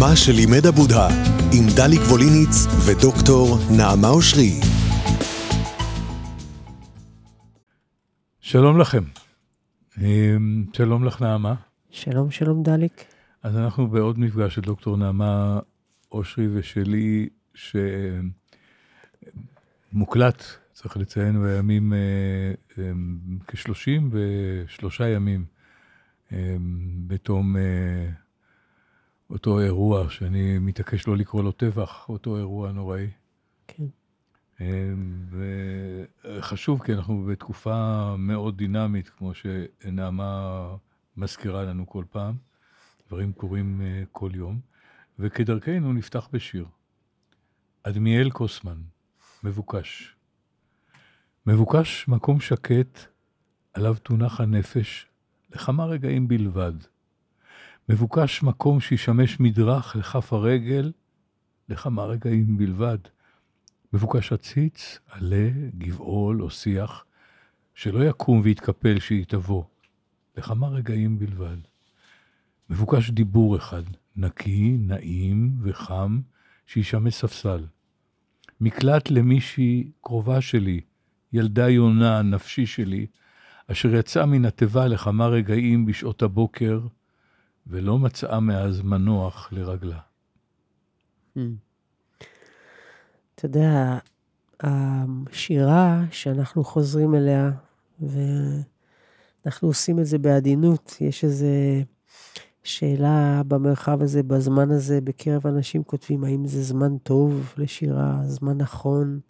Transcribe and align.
מה 0.00 0.16
שלימד 0.16 0.66
הבודה, 0.66 1.08
עם 1.52 1.64
דליק 1.76 2.00
ווליניץ 2.00 2.66
ודוקטור 2.86 3.58
נעמה 3.76 4.08
אושרי. 4.08 4.50
שלום 8.40 8.78
לכם. 8.80 9.02
אמ, 10.00 10.64
שלום 10.72 11.04
לך, 11.04 11.22
נעמה. 11.22 11.54
שלום, 11.90 12.30
שלום, 12.30 12.62
דליק. 12.62 13.04
אז 13.42 13.56
אנחנו 13.56 13.88
בעוד 13.88 14.18
מפגש 14.18 14.54
של 14.54 14.60
דוקטור 14.60 14.96
נעמה 14.96 15.60
אושרי 16.12 16.48
ושלי, 16.58 17.28
שמוקלט, 19.94 20.44
צריך 20.72 20.96
לציין, 20.96 21.42
בימים 21.42 21.92
אה, 21.92 22.52
כשלושים 23.46 24.10
ושלושה 24.12 25.08
ימים 25.08 25.44
בתום 27.06 27.56
אה, 27.56 28.08
אותו 29.30 29.60
אירוע, 29.60 30.10
שאני 30.10 30.58
מתעקש 30.58 31.06
לא 31.06 31.16
לקרוא 31.16 31.42
לו 31.42 31.52
טבח, 31.52 32.08
אותו 32.08 32.36
אירוע 32.36 32.72
נוראי. 32.72 33.10
כן. 33.66 33.86
וחשוב, 36.24 36.82
כי 36.82 36.92
אנחנו 36.92 37.24
בתקופה 37.24 38.14
מאוד 38.18 38.56
דינמית, 38.56 39.08
כמו 39.08 39.32
שנעמה 39.34 40.66
מזכירה 41.16 41.62
לנו 41.62 41.86
כל 41.86 42.04
פעם. 42.10 42.34
דברים 43.08 43.32
קורים 43.32 43.80
uh, 43.80 44.06
כל 44.12 44.30
יום. 44.34 44.60
וכדרכנו 45.18 45.92
נפתח 45.92 46.28
בשיר. 46.32 46.66
אדמיאל 47.82 48.30
קוסמן, 48.30 48.78
מבוקש. 49.44 50.16
מבוקש 51.46 52.08
מקום 52.08 52.40
שקט, 52.40 52.98
עליו 53.74 53.94
תונח 53.94 54.40
הנפש, 54.40 55.06
לכמה 55.50 55.86
רגעים 55.86 56.28
בלבד. 56.28 56.72
מבוקש 57.90 58.42
מקום 58.42 58.80
שישמש 58.80 59.40
מדרך 59.40 59.96
לכף 59.96 60.32
הרגל, 60.32 60.92
לכמה 61.68 62.04
רגעים 62.04 62.58
בלבד. 62.58 62.98
מבוקש 63.92 64.32
עציץ, 64.32 64.98
עלה, 65.10 65.50
גבעול 65.78 66.42
או 66.42 66.50
שיח, 66.50 67.04
שלא 67.74 68.04
יקום 68.04 68.40
ויתקפל 68.44 68.98
שהיא 68.98 69.24
תבוא, 69.28 69.64
לכמה 70.36 70.68
רגעים 70.68 71.18
בלבד. 71.18 71.56
מבוקש 72.70 73.10
דיבור 73.10 73.56
אחד, 73.56 73.82
נקי, 74.16 74.76
נעים 74.80 75.56
וחם, 75.62 76.20
שישמש 76.66 77.14
ספסל. 77.14 77.64
מקלט 78.60 79.10
למישהי 79.10 79.90
קרובה 80.00 80.40
שלי, 80.40 80.80
ילדה 81.32 81.68
יונה, 81.68 82.22
נפשי 82.22 82.66
שלי, 82.66 83.06
אשר 83.66 83.94
יצאה 83.94 84.26
מן 84.26 84.44
התיבה 84.44 84.86
לכמה 84.86 85.26
רגעים 85.26 85.86
בשעות 85.86 86.22
הבוקר, 86.22 86.80
ולא 87.68 87.98
מצאה 87.98 88.40
מאז 88.40 88.82
מנוח 88.82 89.48
לרגלה. 89.52 89.98
אתה 93.34 93.46
יודע, 93.46 93.98
השירה 94.60 96.04
שאנחנו 96.10 96.64
חוזרים 96.64 97.14
אליה, 97.14 97.50
ואנחנו 98.00 99.68
עושים 99.68 99.98
את 99.98 100.06
זה 100.06 100.18
בעדינות, 100.18 100.96
יש 101.00 101.24
איזה 101.24 101.82
שאלה 102.62 103.42
במרחב 103.48 104.02
הזה, 104.02 104.22
בזמן 104.22 104.70
הזה, 104.70 105.00
בקרב 105.00 105.46
אנשים 105.46 105.82
כותבים, 105.82 106.24
האם 106.24 106.46
זה 106.46 106.62
זמן 106.62 106.98
טוב 106.98 107.54
לשירה, 107.56 108.20
זמן 108.24 108.58
נכון. 108.58 109.20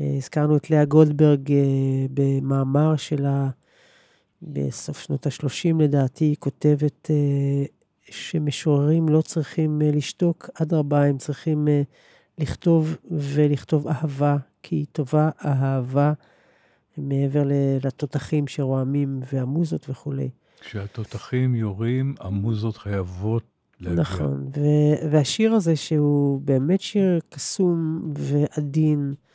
אה, 0.00 0.14
הזכרנו 0.16 0.56
את 0.56 0.70
לאה 0.70 0.84
גולדברג 0.84 1.52
אה, 1.52 2.06
במאמר 2.14 2.96
שלה 2.96 3.48
בסוף 4.42 5.00
שנות 5.00 5.26
ה-30, 5.26 5.82
לדעתי, 5.82 6.24
היא 6.24 6.36
כותבת 6.38 7.10
אה, 7.10 7.64
שמשוררים 8.10 9.08
לא 9.08 9.22
צריכים 9.22 9.80
לשתוק, 9.84 10.50
אדרבה, 10.54 11.04
הם 11.04 11.18
צריכים 11.18 11.68
לכתוב 12.38 12.96
ולכתוב 13.10 13.88
אהבה, 13.88 14.36
כי 14.62 14.76
היא 14.76 14.86
טובה 14.92 15.30
אהבה 15.44 16.12
מעבר 16.96 17.42
לתותחים 17.84 18.46
שרועמים 18.46 19.20
והמוזות 19.32 19.90
וכולי. 19.90 20.30
כשהתותחים 20.60 21.54
יורים, 21.54 22.14
המוזות 22.20 22.76
חייבות 22.76 23.42
להגיע. 23.80 24.00
נכון, 24.00 24.50
ו- 24.56 25.10
והשיר 25.10 25.52
הזה, 25.52 25.76
שהוא 25.76 26.40
באמת 26.40 26.80
שיר 26.80 27.20
קסום 27.28 28.00
ועדין, 28.14 29.14
אה, 29.16 29.27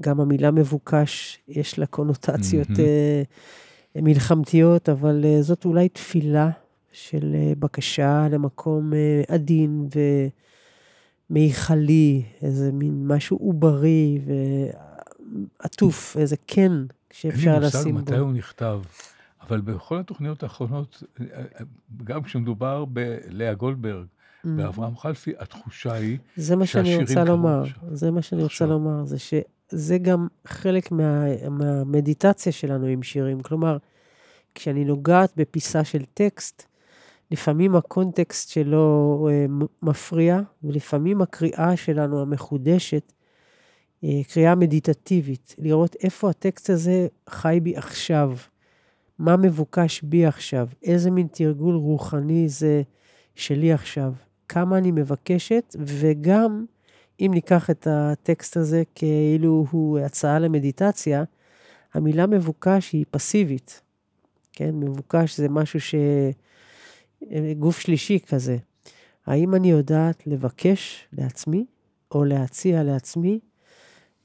גם 0.00 0.20
המילה 0.20 0.50
מבוקש, 0.50 1.38
יש 1.48 1.78
לה 1.78 1.86
קונוטציות 1.86 2.68
mm-hmm. 2.68 4.02
מלחמתיות, 4.02 4.88
אבל 4.88 5.24
אה, 5.24 5.42
זאת 5.42 5.64
אולי 5.64 5.88
תפילה 5.88 6.50
של 6.92 7.36
בקשה 7.58 8.28
למקום 8.30 8.92
עדין 9.28 9.88
ומיכלי, 11.30 12.22
איזה 12.42 12.72
מין 12.72 13.06
משהו 13.06 13.36
עוברי 13.36 14.20
ועטוף, 15.60 16.16
איזה 16.16 16.36
כן 16.46 16.72
שאפשר 17.12 17.58
לשים 17.58 17.80
בו. 17.80 17.86
אין 17.86 17.86
לי 17.86 17.92
מושג 17.92 18.12
מתי 18.12 18.16
הוא 18.16 18.32
נכתב. 18.32 18.80
אבל 19.42 19.60
בכל 19.60 19.98
התוכניות 19.98 20.42
האחרונות, 20.42 21.02
גם 22.04 22.22
כשמדובר 22.22 22.84
בלאה 22.84 23.54
גולדברג. 23.54 24.06
באברהם 24.44 24.96
חלפי, 24.96 25.32
התחושה 25.38 25.92
היא 25.92 26.18
זה 26.36 26.56
מה 26.56 26.66
שאני 26.66 26.96
רוצה 26.96 27.24
לומר, 27.24 27.62
זה 27.92 28.10
מה 28.10 28.22
שאני 28.22 28.42
רוצה 28.42 28.66
לומר, 28.66 29.04
זה 29.04 29.16
שזה 29.18 29.98
גם 29.98 30.26
חלק 30.46 30.92
מה, 30.92 31.24
מהמדיטציה 31.50 32.52
שלנו 32.52 32.86
עם 32.86 33.02
שירים. 33.02 33.40
כלומר, 33.40 33.76
כשאני 34.54 34.84
נוגעת 34.84 35.32
בפיסה 35.36 35.84
של 35.84 36.04
טקסט, 36.14 36.62
לפעמים 37.30 37.76
הקונטקסט 37.76 38.50
שלו 38.50 39.28
אה, 39.30 39.46
מפריע, 39.82 40.40
ולפעמים 40.64 41.22
הקריאה 41.22 41.76
שלנו 41.76 42.22
המחודשת, 42.22 43.12
אה, 44.04 44.20
קריאה 44.32 44.54
מדיטטיבית, 44.54 45.54
לראות 45.58 45.96
איפה 46.02 46.30
הטקסט 46.30 46.70
הזה 46.70 47.06
חי 47.28 47.58
בי 47.62 47.76
עכשיו. 47.76 48.36
מה 49.18 49.36
מבוקש 49.36 50.02
בי 50.02 50.26
עכשיו, 50.26 50.68
איזה 50.82 51.10
מין 51.10 51.26
תרגול 51.26 51.74
רוחני 51.74 52.48
זה 52.48 52.82
שלי 53.34 53.72
עכשיו, 53.72 54.12
כמה 54.52 54.78
אני 54.78 54.90
מבקשת, 54.90 55.76
וגם, 55.78 56.64
אם 57.20 57.30
ניקח 57.34 57.70
את 57.70 57.86
הטקסט 57.90 58.56
הזה 58.56 58.82
כאילו 58.94 59.66
הוא 59.70 59.98
הצעה 59.98 60.38
למדיטציה, 60.38 61.24
המילה 61.94 62.26
מבוקש 62.26 62.92
היא 62.92 63.04
פסיבית, 63.10 63.80
כן? 64.52 64.70
מבוקש 64.74 65.36
זה 65.36 65.48
משהו 65.48 65.80
ש... 65.80 65.94
גוף 67.58 67.78
שלישי 67.78 68.18
כזה. 68.28 68.56
האם 69.26 69.54
אני 69.54 69.70
יודעת 69.70 70.26
לבקש 70.26 71.08
לעצמי, 71.12 71.66
או 72.12 72.24
להציע 72.24 72.82
לעצמי, 72.82 73.40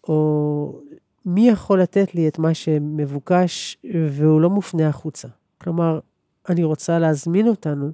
או 0.08 0.82
מי 1.26 1.50
יכול 1.50 1.82
לתת 1.82 2.16
לי 2.16 2.28
את 2.28 2.40
מה 2.40 2.54
שמבוקש 2.54 3.78
והוא 4.12 4.42
לא 4.42 4.50
מופנה 4.50 4.88
החוצה? 4.88 5.28
כלומר, 5.58 6.00
אני 6.50 6.64
רוצה 6.64 7.00
להזמין 7.00 7.48
אותנו 7.48 7.92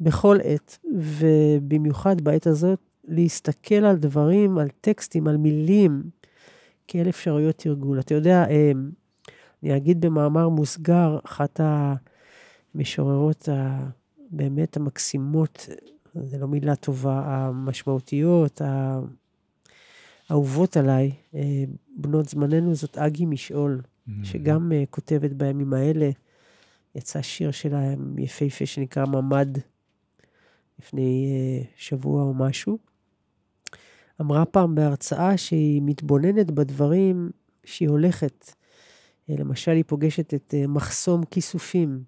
בכל 0.00 0.36
עת, 0.44 0.78
ובמיוחד 0.94 2.20
בעת 2.20 2.46
הזאת, 2.46 2.78
להסתכל 3.04 3.74
על 3.74 3.96
דברים, 3.96 4.58
על 4.58 4.68
טקסטים, 4.80 5.28
על 5.28 5.36
מילים, 5.36 6.02
כאל 6.88 7.08
אפשרויות 7.08 7.56
תרגול. 7.56 8.00
אתה 8.00 8.14
יודע, 8.14 8.44
אה, 8.50 8.72
אני 9.62 9.76
אגיד 9.76 10.00
במאמר 10.00 10.48
מוסגר, 10.48 11.18
אחת 11.24 11.60
המשוררות 12.74 13.48
הבאמת 13.52 14.76
המקסימות, 14.76 15.68
זו 16.14 16.38
לא 16.38 16.48
מילה 16.48 16.76
טובה, 16.76 17.22
המשמעותיות, 17.26 18.62
האהובות 20.28 20.76
עליי, 20.76 21.12
אה, 21.34 21.64
בנות 21.96 22.28
זמננו, 22.28 22.74
זאת 22.74 22.98
אגי 22.98 23.26
משעול, 23.26 23.80
mm-hmm. 23.80 24.12
שגם 24.22 24.72
uh, 24.72 24.86
כותבת 24.90 25.30
בימים 25.30 25.72
האלה. 25.72 26.10
יצא 26.94 27.22
שיר 27.22 27.50
שלה 27.50 27.80
יפהפה 28.18 28.66
שנקרא 28.66 29.06
ממ"ד, 29.06 29.58
לפני 30.80 31.26
uh, 31.62 31.66
שבוע 31.76 32.22
או 32.22 32.34
משהו. 32.34 32.78
אמרה 34.20 34.44
פעם 34.44 34.74
בהרצאה 34.74 35.36
שהיא 35.36 35.82
מתבוננת 35.84 36.50
בדברים 36.50 37.30
שהיא 37.64 37.88
הולכת. 37.88 38.44
Uh, 38.48 39.40
למשל, 39.40 39.70
היא 39.70 39.84
פוגשת 39.86 40.34
את 40.34 40.54
uh, 40.54 40.68
מחסום 40.68 41.24
כיסופים, 41.24 42.02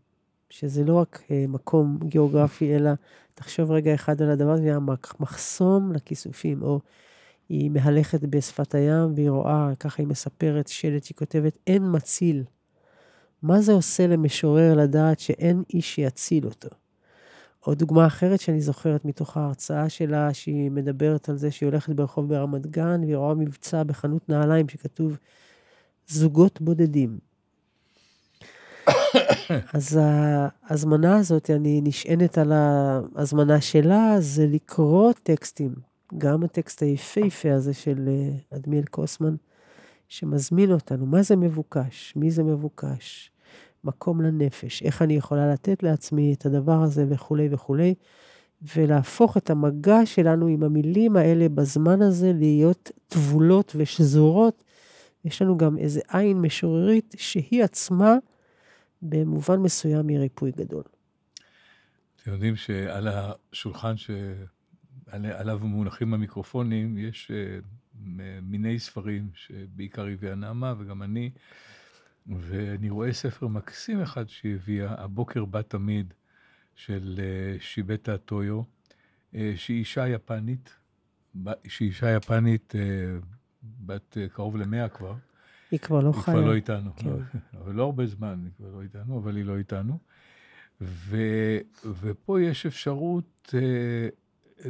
שזה 0.51 0.85
לא 0.85 0.95
רק 0.95 1.23
מקום 1.49 1.99
גיאוגרפי, 2.05 2.77
אלא 2.77 2.91
תחשוב 3.35 3.71
רגע 3.71 3.95
אחד 3.95 4.23
על 4.23 4.31
הדבר 4.31 4.51
הזה, 4.51 4.79
מחסום 5.21 5.93
לכיסופים, 5.93 6.63
או 6.63 6.81
היא 7.49 7.71
מהלכת 7.71 8.21
בשפת 8.21 8.75
הים 8.75 9.13
והיא 9.15 9.31
רואה, 9.31 9.71
ככה 9.81 10.03
היא 10.03 10.09
מספרת, 10.09 10.69
שלט 10.69 11.05
שהיא 11.05 11.17
כותבת, 11.17 11.59
אין 11.67 11.83
מציל. 11.93 12.45
מה 13.43 13.61
זה 13.61 13.73
עושה 13.73 14.07
למשורר 14.07 14.75
לדעת 14.75 15.21
שאין 15.21 15.63
איש 15.75 15.95
שיציל 15.95 16.45
אותו? 16.45 16.81
או 17.67 17.75
דוגמה 17.75 18.06
אחרת 18.06 18.41
שאני 18.41 18.61
זוכרת 18.61 19.05
מתוך 19.05 19.37
ההרצאה 19.37 19.88
שלה, 19.88 20.35
שהיא 20.35 20.70
מדברת 20.70 21.29
על 21.29 21.37
זה 21.37 21.50
שהיא 21.50 21.67
הולכת 21.67 21.93
ברחוב 21.93 22.29
ברמת 22.29 22.67
גן, 22.67 23.00
והיא 23.05 23.17
רואה 23.17 23.35
מבצע 23.35 23.82
בחנות 23.82 24.29
נעליים 24.29 24.69
שכתוב 24.69 25.17
זוגות 26.09 26.61
בודדים. 26.61 27.19
אז 29.75 29.99
ההזמנה 30.62 31.17
הזאת, 31.17 31.50
אני 31.50 31.81
נשענת 31.85 32.38
על 32.38 32.53
ההזמנה 32.53 33.61
שלה, 33.61 34.17
זה 34.19 34.47
לקרוא 34.47 35.12
טקסטים. 35.23 35.75
גם 36.19 36.44
הטקסט 36.44 36.82
היפהפה 36.82 37.55
הזה 37.55 37.75
של 37.75 38.09
אדמיאל 38.55 38.85
קוסמן, 38.85 39.35
שמזמין 40.09 40.73
אותנו. 40.73 41.06
מה 41.06 41.23
זה 41.23 41.37
מבוקש? 41.37 42.12
מי 42.17 42.31
זה 42.31 42.43
מבוקש? 42.43 43.31
מקום 43.84 44.20
לנפש, 44.20 44.82
איך 44.82 45.02
אני 45.02 45.14
יכולה 45.14 45.52
לתת 45.52 45.82
לעצמי 45.82 46.34
את 46.34 46.46
הדבר 46.46 46.82
הזה 46.82 47.06
וכולי 47.08 47.49
וכולי, 47.50 47.94
ולהפוך 48.76 49.37
את 49.37 49.50
המגע 49.50 50.06
שלנו 50.06 50.46
עם 50.46 50.62
המילים 50.62 51.17
האלה 51.17 51.49
בזמן 51.49 52.02
הזה 52.02 52.32
להיות 52.32 52.90
טבולות 53.08 53.73
ושזורות. 53.76 54.64
יש 55.25 55.43
לנו 55.43 55.58
גם 55.58 55.79
איזה 55.79 56.00
עין 56.08 56.40
משוררית 56.40 57.14
שהיא 57.19 57.64
עצמה 57.64 58.14
במובן 59.02 59.56
מסוים 59.56 60.08
היא 60.08 60.19
ריפוי 60.19 60.50
גדול. 60.50 60.82
אתם 62.23 62.32
יודעים 62.32 62.56
שעל 62.56 63.08
השולחן 63.08 63.94
שעליו 63.96 65.58
מונחים 65.62 66.14
המיקרופונים, 66.14 66.99
יש 66.99 67.31
uh, 67.31 67.64
מיני 68.43 68.78
ספרים 68.78 69.31
שבעיקר 69.35 70.06
הביאה 70.06 70.35
נעמה 70.35 70.75
וגם 70.78 71.02
אני, 71.02 71.31
ואני 72.27 72.91
רואה 72.91 73.13
ספר 73.13 73.47
מקסים 73.47 74.01
אחד 74.01 74.29
שהיא 74.29 74.55
הביאה, 74.55 75.03
הבוקר 75.03 75.45
בא 75.45 75.63
תמיד, 75.63 76.15
של 76.75 77.21
uh, 77.21 77.63
שיבטה 77.63 78.19
טויו, 78.19 78.63
uh, 78.63 79.37
שהיא 79.57 79.79
אישה 79.79 80.09
יפנית, 80.09 80.77
שהיא 81.69 81.89
אישה 81.89 82.11
יפנית 82.11 82.75
uh, 82.75 83.25
בת 83.63 84.17
קרוב 84.33 84.57
למאה 84.57 84.89
כבר. 84.89 85.15
היא 85.71 85.81
כבר 85.81 86.01
לא 86.01 86.13
חיה. 86.13 86.35
היא 86.35 86.41
כבר 86.41 86.51
לא 86.51 86.55
איתנו. 86.55 86.97
כן. 86.97 87.09
אבל 87.61 87.75
לא 87.75 87.85
הרבה 87.85 88.07
זמן, 88.07 88.41
היא 88.45 88.53
כבר 88.57 88.71
לא 88.77 88.83
איתנו, 88.83 89.19
אבל 89.19 89.37
היא 89.37 89.45
לא 89.45 89.59
איתנו. 89.59 89.99
ו, 90.81 91.17
ופה 92.01 92.41
יש 92.41 92.67
אפשרות 92.67 93.55
אה, 93.55 94.09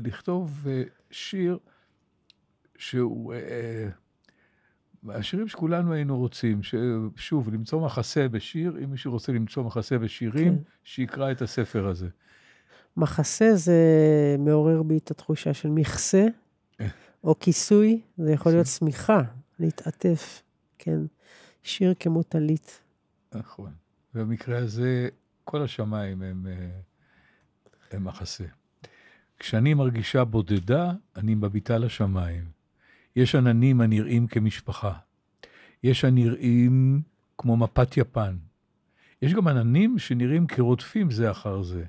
לכתוב 0.00 0.66
אה, 0.70 0.82
שיר 1.10 1.58
שהוא... 2.76 3.34
אה, 3.34 3.88
השירים 5.08 5.48
שכולנו 5.48 5.92
היינו 5.92 6.18
רוצים, 6.18 6.60
שוב, 7.16 7.54
למצוא 7.54 7.86
מחסה 7.86 8.28
בשיר, 8.28 8.78
אם 8.84 8.90
מישהו 8.90 9.12
רוצה 9.12 9.32
למצוא 9.32 9.62
מחסה 9.62 9.98
בשירים, 9.98 10.56
כן. 10.56 10.62
שיקרא 10.84 11.30
את 11.30 11.42
הספר 11.42 11.86
הזה. 11.86 12.08
מחסה 12.96 13.54
זה 13.54 13.76
מעורר 14.38 14.82
בי 14.82 14.96
את 14.98 15.10
התחושה 15.10 15.54
של 15.54 15.68
מכסה. 15.68 16.26
או 17.24 17.38
כיסוי, 17.38 18.00
זה 18.18 18.32
יכול 18.32 18.52
להיות 18.52 18.66
שמיכה, 18.66 19.22
להתעטף. 19.58 20.42
כן, 20.78 20.98
שיר 21.62 21.94
כמו 22.00 22.22
טלית. 22.22 22.80
נכון. 23.34 23.70
במקרה 24.14 24.58
הזה, 24.58 25.08
כל 25.44 25.62
השמיים 25.62 26.22
הם, 26.22 26.46
אה, 26.46 26.70
הם 27.90 28.04
מחסה. 28.04 28.44
כשאני 29.38 29.74
מרגישה 29.74 30.24
בודדה, 30.24 30.92
אני 31.16 31.34
מביטה 31.34 31.78
לשמיים. 31.78 32.61
יש 33.16 33.34
עננים 33.34 33.80
הנראים 33.80 34.26
כמשפחה. 34.26 34.92
יש 35.82 36.04
הנראים 36.04 37.02
כמו 37.38 37.56
מפת 37.56 37.96
יפן. 37.96 38.36
יש 39.22 39.34
גם 39.34 39.48
עננים 39.48 39.98
שנראים 39.98 40.46
כרודפים 40.46 41.10
זה 41.10 41.30
אחר 41.30 41.62
זה. 41.62 41.84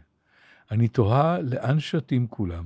אני 0.71 0.87
תוהה 0.87 1.41
לאן 1.41 1.79
שתים 1.79 2.27
כולם. 2.27 2.65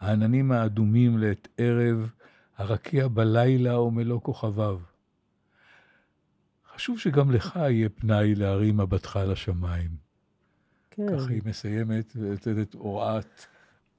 העננים 0.00 0.52
האדומים 0.52 1.18
לעת 1.18 1.48
ערב, 1.58 2.10
הרקיע 2.56 3.08
בלילה 3.08 3.80
ומלוא 3.80 4.20
כוכביו. 4.20 4.80
חשוב 6.74 6.98
שגם 6.98 7.30
לך 7.30 7.56
יהיה 7.56 7.88
פנאי 7.88 8.34
להרים 8.34 8.76
מבטך 8.76 9.18
לשמיים. 9.26 9.90
כן. 10.90 11.18
ככה 11.18 11.30
היא 11.30 11.42
מסיימת 11.44 12.12
ונותנת 12.16 12.74
הוראת, 12.74 13.44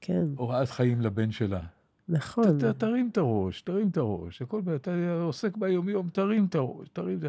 כן. 0.00 0.24
הוראת 0.36 0.70
חיים 0.70 1.00
לבן 1.00 1.32
שלה. 1.32 1.60
נכון. 2.08 2.58
ת, 2.58 2.64
ת, 2.64 2.78
תרים 2.78 3.08
את 3.12 3.18
הראש, 3.18 3.62
תרים 3.62 3.88
את 3.88 3.96
הראש. 3.96 4.42
הכל, 4.42 4.60
אתה 4.74 4.90
עוסק 5.22 5.56
ביום-יום, 5.56 6.08
תרים 6.12 6.46
את 6.50 6.54
הראש, 6.54 6.88
תרים 6.88 7.18
את 7.18 7.24
ה... 7.24 7.28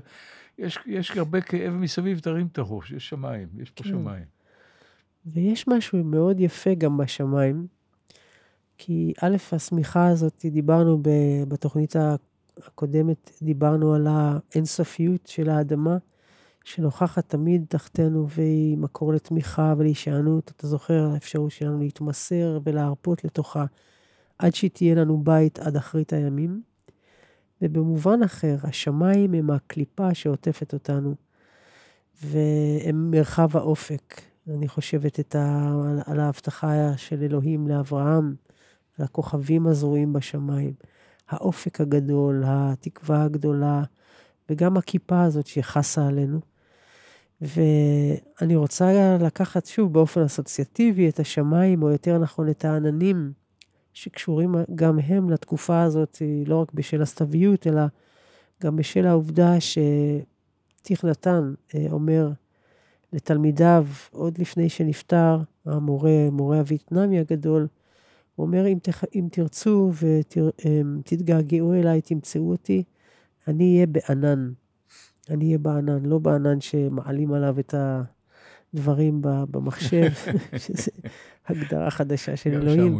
יש, 0.57 0.79
יש 0.85 1.17
הרבה 1.17 1.41
כאב 1.41 1.73
מסביב, 1.73 2.19
תרים 2.19 2.47
את 2.51 2.57
הראש, 2.57 2.91
יש 2.91 3.09
שמיים, 3.09 3.47
יש 3.57 3.71
פה 3.71 3.83
כן. 3.83 3.89
שמיים. 3.89 4.23
ויש 5.25 5.67
משהו 5.67 6.03
מאוד 6.03 6.39
יפה 6.39 6.73
גם 6.73 6.97
בשמיים, 6.97 7.67
כי 8.77 9.13
א', 9.21 9.35
השמיכה 9.51 10.07
הזאת, 10.07 10.45
דיברנו 10.51 11.01
בתוכנית 11.47 11.95
הקודמת 12.57 13.31
דיברנו 13.41 13.93
על 13.93 14.07
האינסופיות 14.09 15.27
של 15.27 15.49
האדמה, 15.49 15.97
שנוכחת 16.63 17.29
תמיד 17.29 17.65
תחתנו 17.69 18.29
והיא 18.29 18.77
מקור 18.77 19.13
לתמיכה 19.13 19.73
ולהישענות. 19.77 20.51
אתה 20.55 20.67
זוכר, 20.67 21.09
האפשרות 21.13 21.51
שלנו 21.51 21.79
להתמסר 21.79 22.59
ולהרפות 22.63 23.23
לתוכה 23.23 23.65
עד 24.39 24.55
שהיא 24.55 24.71
תהיה 24.73 24.95
לנו 24.95 25.17
בית 25.23 25.59
עד 25.59 25.75
אחרית 25.75 26.13
הימים. 26.13 26.61
ובמובן 27.61 28.23
אחר, 28.23 28.55
השמיים 28.63 29.33
הם 29.33 29.49
הקליפה 29.49 30.13
שעוטפת 30.13 30.73
אותנו, 30.73 31.15
והם 32.23 33.11
מרחב 33.11 33.57
האופק. 33.57 34.21
אני 34.49 34.67
חושבת 34.67 35.19
את 35.19 35.35
ה... 35.35 35.73
על 36.05 36.19
ההבטחה 36.19 36.97
של 36.97 37.23
אלוהים 37.23 37.67
לאברהם, 37.67 38.35
על 38.97 39.05
הכוכבים 39.05 39.67
הזרועים 39.67 40.13
בשמיים. 40.13 40.73
האופק 41.29 41.81
הגדול, 41.81 42.43
התקווה 42.45 43.23
הגדולה, 43.23 43.83
וגם 44.49 44.77
הכיפה 44.77 45.23
הזאת 45.23 45.47
שחסה 45.47 46.07
עלינו. 46.07 46.39
ואני 47.41 48.55
רוצה 48.55 49.17
לקחת 49.21 49.65
שוב 49.65 49.93
באופן 49.93 50.21
אסוציאטיבי 50.21 51.09
את 51.09 51.19
השמיים, 51.19 51.83
או 51.83 51.89
יותר 51.89 52.17
נכון 52.17 52.49
את 52.49 52.65
העננים, 52.65 53.31
שקשורים 53.97 54.55
גם 54.75 54.99
הם 54.99 55.29
לתקופה 55.29 55.81
הזאת, 55.81 56.21
לא 56.45 56.61
רק 56.61 56.73
בשל 56.73 57.01
הסתוויות, 57.01 57.67
אלא 57.67 57.81
גם 58.63 58.75
בשל 58.75 59.05
העובדה 59.07 59.53
שטיך 59.59 61.05
נתן 61.05 61.53
אה, 61.75 61.85
אומר 61.91 62.31
לתלמידיו, 63.13 63.87
עוד 64.11 64.37
לפני 64.37 64.69
שנפטר, 64.69 65.39
המורה, 65.65 66.29
מורה 66.31 66.57
הווייטנאמי 66.57 67.19
הגדול, 67.19 67.67
הוא 68.35 68.45
אומר, 68.45 68.67
אם, 68.67 68.77
תח... 68.81 69.03
אם 69.15 69.27
תרצו 69.31 69.91
ותתגעגעו 69.93 71.73
אמ, 71.73 71.79
אליי, 71.79 72.01
תמצאו 72.01 72.51
אותי, 72.51 72.83
אני 73.47 73.75
אהיה 73.75 73.87
בענן. 73.87 74.51
אני 75.29 75.45
אהיה 75.45 75.57
בענן, 75.57 76.05
לא 76.05 76.19
בענן 76.19 76.61
שמעלים 76.61 77.33
עליו 77.33 77.59
את 77.59 77.73
הדברים 78.77 79.21
במחשב, 79.21 80.09
שזו 80.63 80.91
הגדרה 81.47 81.89
חדשה 81.91 82.35
של 82.35 82.53
אלוהים, 82.53 82.99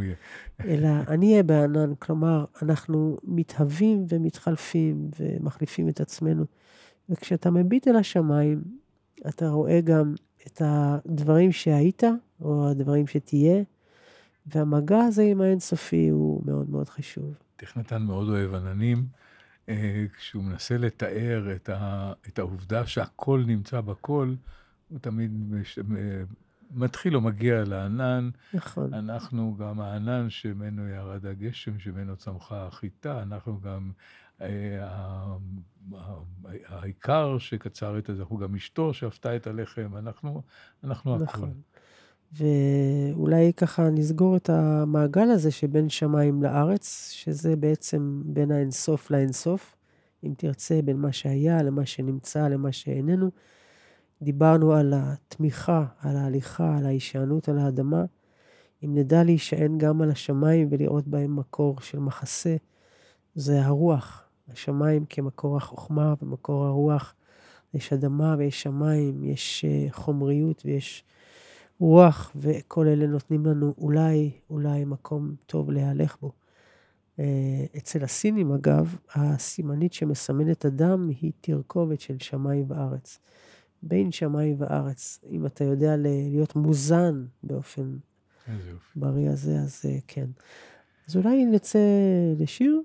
אלא 0.65 0.89
אני 1.07 1.31
אהיה 1.31 1.43
בענן. 1.43 1.96
כלומר, 2.00 2.46
אנחנו 2.62 3.17
מתהווים 3.24 4.05
ומתחלפים 4.10 5.10
ומחליפים 5.19 5.89
את 5.89 6.01
עצמנו. 6.01 6.46
וכשאתה 7.10 7.51
מביט 7.51 7.88
אל 7.88 7.96
השמיים, 7.96 8.62
אתה 9.27 9.50
רואה 9.50 9.81
גם 9.81 10.15
את 10.48 10.62
הדברים 10.65 11.51
שהיית, 11.51 12.03
או 12.41 12.69
הדברים 12.69 13.07
שתהיה, 13.07 13.63
והמגע 14.46 15.00
הזה 15.00 15.24
עם 15.24 15.41
האינסופי 15.41 16.10
הוא 16.10 16.41
מאוד 16.46 16.69
מאוד 16.69 16.89
חשוב. 16.89 17.34
תכנתן 17.55 18.01
מאוד 18.01 18.29
אוהב 18.29 18.53
עננים, 18.53 19.05
אה, 19.69 20.05
כשהוא 20.17 20.43
מנסה 20.43 20.77
לתאר 20.77 21.55
את, 21.55 21.69
ה, 21.69 22.13
את 22.27 22.39
העובדה 22.39 22.86
שהכל 22.86 23.43
נמצא 23.48 23.81
בכל, 23.81 24.34
הוא 24.89 25.00
תמיד 25.00 25.32
מש, 25.50 25.79
מתחיל 26.72 27.15
או 27.15 27.22
מגיע 27.22 27.63
לענן. 27.63 28.29
נכון. 28.53 28.94
אנחנו 28.94 29.56
גם 29.60 29.79
הענן 29.79 30.29
שממנו 30.29 30.88
ירד 30.88 31.25
הגשם, 31.25 31.79
שממנו 31.79 32.15
צמחה 32.15 32.67
החיטה, 32.67 33.22
אנחנו 33.22 33.62
גם 33.62 33.91
אה, 34.41 35.38
העיקר 36.67 37.38
שקצר 37.38 37.98
את 37.98 38.06
זה, 38.08 38.22
אנחנו 38.22 38.38
גם 38.38 38.56
אשתו 38.56 38.94
שאפתה 38.94 39.36
את 39.36 39.48
הלחם, 39.48 39.98
אנחנו, 39.98 40.41
אנחנו 40.84 41.17
נכון. 41.17 41.50
הכול. 41.50 41.50
ואולי 42.34 43.53
ככה 43.53 43.89
נסגור 43.89 44.38
את 44.38 44.50
המעגל 44.50 45.29
הזה 45.32 45.51
שבין 45.51 45.89
שמיים 45.89 46.44
לארץ, 46.44 47.10
שזה 47.12 47.56
בעצם 47.56 48.22
בין 48.25 48.51
האינסוף 48.51 49.12
לאינסוף, 49.12 49.75
אם 50.24 50.34
תרצה, 50.38 50.79
בין 50.82 50.98
מה 50.98 51.12
שהיה 51.12 51.63
למה 51.63 51.86
שנמצא 51.86 52.48
למה 52.48 52.72
שאיננו. 52.72 53.32
דיברנו 54.22 54.74
על 54.74 54.94
התמיכה, 54.96 55.86
על 56.00 56.18
ההליכה, 56.18 56.78
על 56.78 56.86
ההישענות 56.86 57.50
על 57.50 57.58
האדמה. 57.60 58.06
אם 58.84 58.96
נדע 58.96 59.24
להישען 59.24 59.78
גם 59.78 60.02
על 60.02 60.12
השמיים 60.12 60.68
ולראות 60.72 61.08
בהם 61.08 61.36
מקור 61.36 61.82
של 61.82 62.00
מחסה, 62.00 62.56
זה 63.36 63.66
הרוח. 63.66 64.24
השמיים 64.50 65.06
כמקור 65.06 65.58
החוכמה 65.58 66.14
ומקור 66.22 66.66
הרוח. 66.66 67.14
יש 67.74 67.94
אדמה 67.94 68.36
ויש 68.38 68.62
שמיים, 68.64 69.24
יש 69.24 69.66
אה, 69.66 69.88
חומריות 69.92 70.62
ויש 70.66 71.04
רוח, 71.80 72.32
וכל 72.36 72.88
אלה 72.88 73.08
נותנים 73.08 73.46
לנו 73.46 73.74
אולי, 73.78 74.32
אולי 74.50 74.86
מקום 74.86 75.36
טוב 75.46 75.72
להלך 75.72 76.18
בו. 76.22 76.32
אה, 77.20 77.66
אצל 77.78 78.04
הסינים, 78.04 78.52
אגב, 78.52 78.96
הסימנית 79.16 79.94
שמסמנת 79.94 80.66
אדם 80.66 81.10
היא 81.10 81.32
תרכובת 81.42 82.02
של 82.02 82.16
שמיים 82.20 82.66
וארץ. 82.68 83.20
בין 83.88 84.12
שמיים 84.12 84.56
וארץ. 84.60 85.20
אם 85.32 85.46
אתה 85.46 85.63
יודע 85.63 85.96
להיות 85.98 86.56
מוזן 86.56 87.25
באופן 87.44 87.98
בריא 88.96 89.29
הזה, 89.29 89.60
אז 89.60 89.82
אה, 89.86 89.98
כן. 90.08 90.25
אז 91.08 91.15
אולי 91.15 91.46
נצא 91.46 91.79
לשיר 92.39 92.82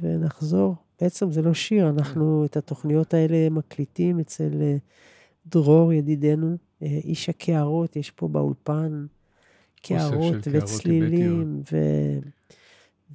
ונחזור. 0.00 0.74
בעצם 1.00 1.32
זה 1.32 1.42
לא 1.42 1.54
שיר, 1.54 1.88
אנחנו 1.88 2.44
את 2.44 2.56
התוכניות 2.56 3.14
האלה 3.14 3.50
מקליטים 3.50 4.20
אצל 4.20 4.50
אה, 4.60 4.76
דרור, 5.46 5.92
ידידנו, 5.92 6.56
אה, 6.82 6.86
איש 6.86 7.28
הקערות, 7.28 7.96
יש 7.96 8.10
פה 8.10 8.28
באולפן 8.28 9.06
קערות 9.82 10.34
וצלילים, 10.52 11.62
ו... 11.72 11.76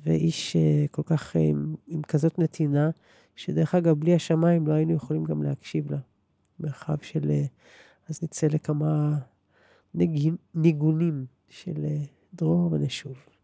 ואיש 0.03 0.55
כל 0.91 1.01
כך 1.05 1.35
עם, 1.35 1.75
עם 1.87 2.01
כזאת 2.01 2.39
נתינה, 2.39 2.89
שדרך 3.35 3.75
אגב, 3.75 3.99
בלי 3.99 4.15
השמיים 4.15 4.67
לא 4.67 4.73
היינו 4.73 4.93
יכולים 4.93 5.23
גם 5.23 5.43
להקשיב 5.43 5.91
לה. 5.91 5.97
מרחב 6.59 6.97
של... 7.01 7.31
אז 8.09 8.23
נצא 8.23 8.47
לכמה 8.47 9.17
ניגונים 10.55 11.25
של 11.49 11.85
דרור 12.33 12.71
ונשוב. 12.71 13.34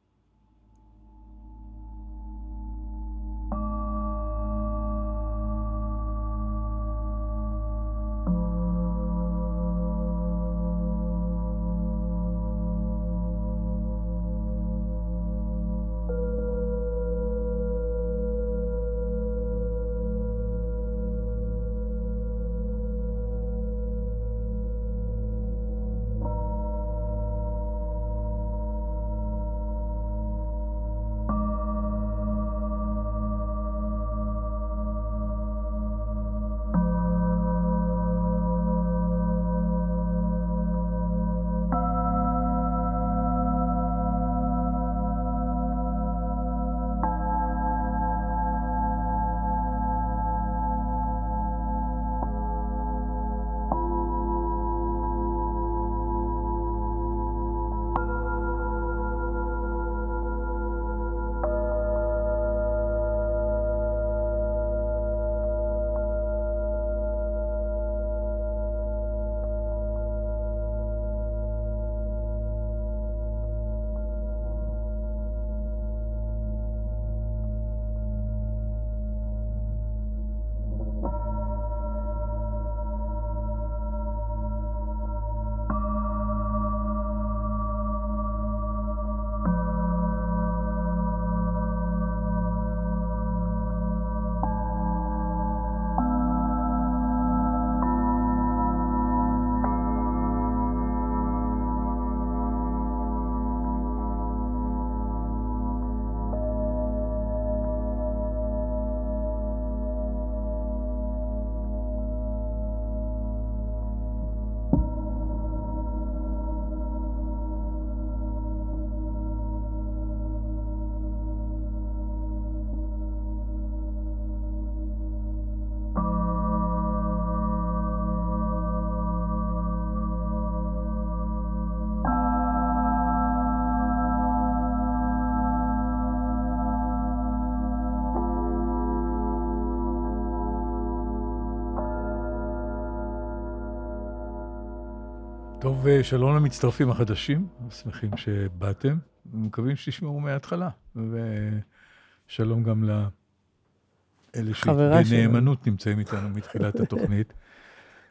טוב, 145.61 145.85
שלום 146.01 146.35
למצטרפים 146.35 146.89
החדשים, 146.89 147.47
שמחים 147.69 148.17
שבאתם, 148.17 148.97
ומקווים 149.33 149.75
שתשמעו 149.75 150.19
מההתחלה. 150.19 150.69
ושלום 150.95 152.63
גם 152.63 152.83
לאלה 152.83 154.53
שבנאמנות 154.53 155.67
נמצאים 155.67 155.99
איתנו 155.99 156.29
מתחילת 156.29 156.79
התוכנית. 156.79 157.33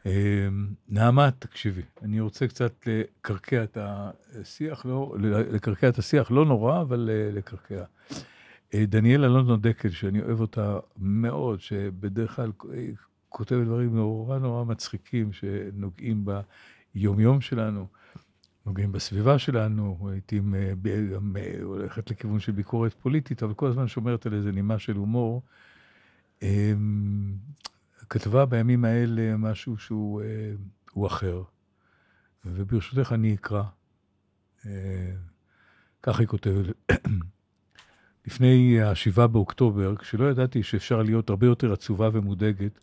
אמ, 0.05 0.11
נעמה, 0.89 1.31
תקשיבי, 1.31 1.81
אני 2.01 2.19
רוצה 2.19 2.47
קצת 2.47 2.87
לקרקע 2.87 3.63
את 3.63 3.77
השיח, 3.81 4.85
לא, 4.85 5.15
לקרקע 5.51 5.89
את 5.89 5.97
השיח, 5.97 6.31
לא 6.31 6.45
נורא, 6.45 6.81
אבל 6.81 7.09
אה, 7.13 7.31
לקרקע. 7.33 7.83
אה, 8.73 8.85
דניאלה 8.85 9.27
לונדון 9.27 9.61
דקל, 9.61 9.89
שאני 9.89 10.21
אוהב 10.21 10.41
אותה 10.41 10.79
מאוד, 10.97 11.61
שבדרך 11.61 12.35
כלל 12.35 12.51
אה, 12.73 12.87
כותבת 13.29 13.65
דברים 13.65 13.95
נורא 13.95 14.39
נורא 14.39 14.63
מצחיקים, 14.63 15.33
שנוגעים 15.33 16.25
ב... 16.25 16.39
יום-יום 16.95 17.41
שלנו, 17.41 17.87
נוגעים 18.65 18.91
בסביבה 18.91 19.39
שלנו, 19.39 20.09
לעיתים 20.11 20.55
אה, 20.55 20.73
אה, 21.35 21.63
הולכת 21.63 22.11
לכיוון 22.11 22.39
של 22.39 22.51
ביקורת 22.51 22.93
פוליטית, 22.93 23.43
אבל 23.43 23.53
כל 23.53 23.67
הזמן 23.67 23.87
שומרת 23.87 24.25
על 24.25 24.33
איזה 24.33 24.51
נימה 24.51 24.79
של 24.79 24.95
הומור. 24.95 25.41
אמ, 26.41 27.35
כתבה 28.09 28.45
בימים 28.45 28.85
האלה 28.85 29.37
משהו 29.37 29.77
שהוא 29.77 30.21
אה, 30.21 31.07
אחר, 31.07 31.43
וברשותך 32.45 33.11
אני 33.11 33.35
אקרא. 33.35 33.63
כך 36.03 36.19
היא 36.19 36.27
כותבת. 36.27 36.75
לפני 38.27 38.81
השבעה 38.81 39.27
באוקטובר, 39.27 39.95
כשלא 39.95 40.25
ידעתי 40.25 40.63
שאפשר 40.63 41.01
להיות 41.01 41.29
הרבה 41.29 41.47
יותר 41.47 41.73
עצובה 41.73 42.09
ומודאגת, 42.13 42.79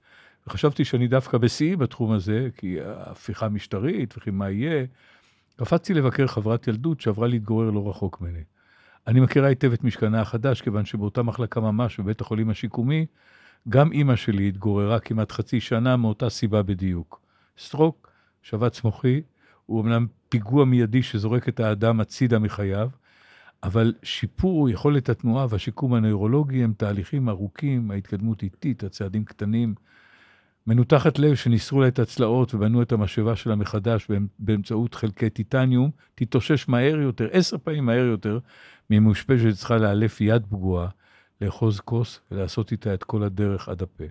וחשבתי 0.49 0.85
שאני 0.85 1.09
דווקא 1.09 1.39
בשיאי 1.39 1.77
בתחום 1.77 2.13
הזה, 2.13 2.49
כי 2.57 2.81
ההפיכה 2.81 3.49
משטרית 3.49 4.15
וכי 4.17 4.31
מה 4.31 4.51
יהיה. 4.51 4.87
קפצתי 5.57 5.95
לבקר 5.95 6.27
חברת 6.27 6.69
ילדות 6.69 7.01
שעברה 7.01 7.29
להתגורר 7.29 7.71
לא 7.71 7.91
רחוק 7.91 8.21
ממני. 8.21 8.43
אני 9.07 9.21
מכירה 9.21 9.49
היטב 9.49 9.73
את 9.73 9.85
משכנה 9.85 10.21
החדש, 10.21 10.63
כיוון 10.63 10.85
שבאותה 10.85 11.23
מחלקה 11.23 11.61
ממש 11.61 12.01
בבית 12.01 12.21
החולים 12.21 12.51
השיקומי, 12.51 13.07
גם 13.69 13.93
אימא 13.93 14.17
שלי 14.17 14.49
התגוררה 14.49 15.01
כמעט 15.01 15.33
חצי 15.33 15.61
שנה 15.61 15.97
מאותה 15.97 16.31
סיבה 16.31 16.63
בדיוק. 16.63 17.21
סטרוק, 17.59 18.11
שבץ 18.43 18.85
מוחי, 18.85 19.21
הוא 19.67 19.83
אמנם 19.83 20.07
פיגוע 20.29 20.65
מיידי 20.65 21.03
שזורק 21.03 21.49
את 21.49 21.61
האדם 21.61 22.01
הצידה 22.01 22.39
מחייו, 22.39 22.89
אבל 23.63 23.95
שיפור 24.03 24.71
יכולת 24.71 25.09
התנועה 25.09 25.47
והשיקום 25.51 25.95
הנוירולוגי 25.95 26.65
הם 26.65 26.73
תהליכים 26.77 27.29
ארוכים, 27.29 27.91
ההתקדמות 27.91 28.43
איטית, 28.43 28.85
הצעדים 28.85 29.25
קטנים, 29.25 29.75
מנותחת 30.69 31.19
לב 31.19 31.35
שניסרו 31.35 31.81
לה 31.81 31.89
את 31.89 31.99
הצלעות 31.99 32.55
ובנו 32.55 32.83
את 32.83 32.93
המשאבה 32.93 33.37
שלה 33.37 33.57
מחדש 33.57 34.09
באמצעות 34.39 34.95
חלקי 34.95 35.31
טיטניום, 35.31 35.91
תתאושש 36.15 36.69
מהר 36.69 36.97
יותר, 36.97 37.29
עשר 37.33 37.59
פעמים 37.59 37.87
מהר 37.87 38.05
יותר, 38.05 38.39
ממאושפזת 38.91 39.51
שצריכה 39.51 39.77
לאלף 39.77 40.21
יד 40.21 40.47
פגועה, 40.47 40.89
לאחוז 41.41 41.81
כוס 41.81 42.21
ולעשות 42.31 42.73
איתה 42.73 42.95
את 42.95 43.05
כל 43.05 43.23
הדרך 43.23 43.69
עד 43.69 43.83
הפה. 43.83 44.05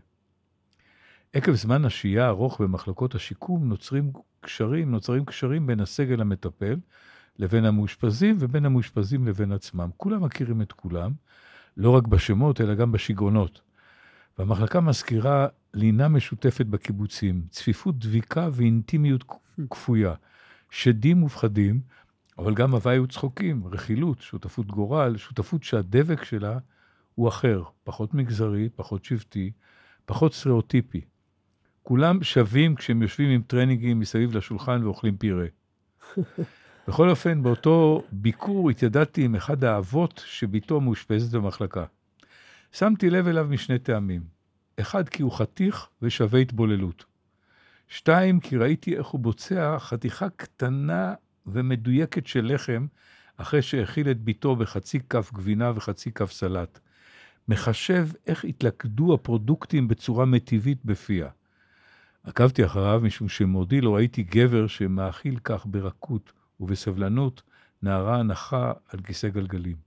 עקב 1.33 1.53
זמן 1.53 1.85
השהייה 1.85 2.25
הארוך 2.25 2.61
במחלקות 2.61 3.15
השיקום 3.15 3.69
נוצרים 3.69 4.11
קשרים, 4.41 4.91
נוצרים 4.91 5.25
קשרים 5.25 5.67
בין 5.67 5.79
הסגל 5.79 6.21
המטפל 6.21 6.75
לבין 7.39 7.65
המאושפזים 7.65 8.35
ובין 8.39 8.65
המאושפזים 8.65 9.27
לבין 9.27 9.51
עצמם. 9.51 9.89
כולם 9.97 10.23
מכירים 10.23 10.61
את 10.61 10.71
כולם, 10.71 11.11
לא 11.77 11.89
רק 11.89 12.07
בשמות 12.07 12.61
אלא 12.61 12.75
גם 12.75 12.91
בשיגעונות. 12.91 13.66
והמחלקה 14.37 14.81
מזכירה 14.81 15.47
לינה 15.73 16.07
משותפת 16.07 16.65
בקיבוצים, 16.65 17.41
צפיפות 17.49 17.99
דביקה 17.99 18.49
ואינטימיות 18.53 19.23
כפויה, 19.69 20.13
שדים 20.69 21.23
ופחדים, 21.23 21.81
אבל 22.37 22.53
גם 22.53 22.73
הוואי 22.73 22.99
וצחוקים, 22.99 23.67
רכילות, 23.67 24.21
שותפות 24.21 24.67
גורל, 24.67 25.17
שותפות 25.17 25.63
שהדבק 25.63 26.23
שלה 26.23 26.57
הוא 27.15 27.27
אחר, 27.27 27.63
פחות 27.83 28.13
מגזרי, 28.13 28.69
פחות 28.75 29.05
שבטי, 29.05 29.51
פחות 30.05 30.33
סטריאוטיפי. 30.33 31.01
כולם 31.83 32.23
שווים 32.23 32.75
כשהם 32.75 33.01
יושבים 33.01 33.29
עם 33.29 33.41
טרנינגים 33.47 33.99
מסביב 33.99 34.37
לשולחן 34.37 34.83
ואוכלים 34.83 35.17
פירה. 35.17 35.45
בכל 36.87 37.09
אופן, 37.09 37.43
באותו 37.43 38.03
ביקור 38.11 38.69
התיידדתי 38.69 39.25
עם 39.25 39.35
אחד 39.35 39.63
האבות 39.63 40.23
שביתו 40.25 40.81
מאושפזת 40.81 41.35
במחלקה. 41.35 41.85
שמתי 42.79 43.09
לב 43.09 43.27
אליו 43.27 43.47
משני 43.49 43.79
טעמים. 43.79 44.21
אחד, 44.79 45.09
כי 45.09 45.23
הוא 45.23 45.31
חתיך 45.31 45.89
ושווה 46.01 46.39
התבוללות. 46.39 47.05
שתיים, 47.87 48.39
כי 48.39 48.57
ראיתי 48.57 48.97
איך 48.97 49.07
הוא 49.07 49.19
בוצע 49.19 49.79
חתיכה 49.79 50.29
קטנה 50.29 51.13
ומדויקת 51.45 52.27
של 52.27 52.53
לחם 52.53 52.87
אחרי 53.37 53.61
שהאכיל 53.61 54.11
את 54.11 54.19
ביתו 54.19 54.55
בחצי 54.55 54.99
כף 54.99 55.31
גבינה 55.33 55.71
וחצי 55.75 56.11
כף 56.11 56.31
סלט. 56.31 56.79
מחשב 57.47 58.07
איך 58.27 58.45
התלכדו 58.45 59.13
הפרודוקטים 59.13 59.87
בצורה 59.87 60.25
מטיבית 60.25 60.85
בפיה. 60.85 61.29
עקבתי 62.23 62.65
אחריו 62.65 63.01
משום 63.03 63.29
שמאודי 63.29 63.81
לא 63.81 63.95
ראיתי 63.95 64.23
גבר 64.23 64.67
שמאכיל 64.67 65.39
כך 65.43 65.65
ברכות 65.65 66.31
ובסבלנות 66.59 67.41
נערה 67.81 68.23
נחה 68.23 68.73
על 68.89 68.99
כיסא 69.01 69.29
גלגלים. 69.29 69.86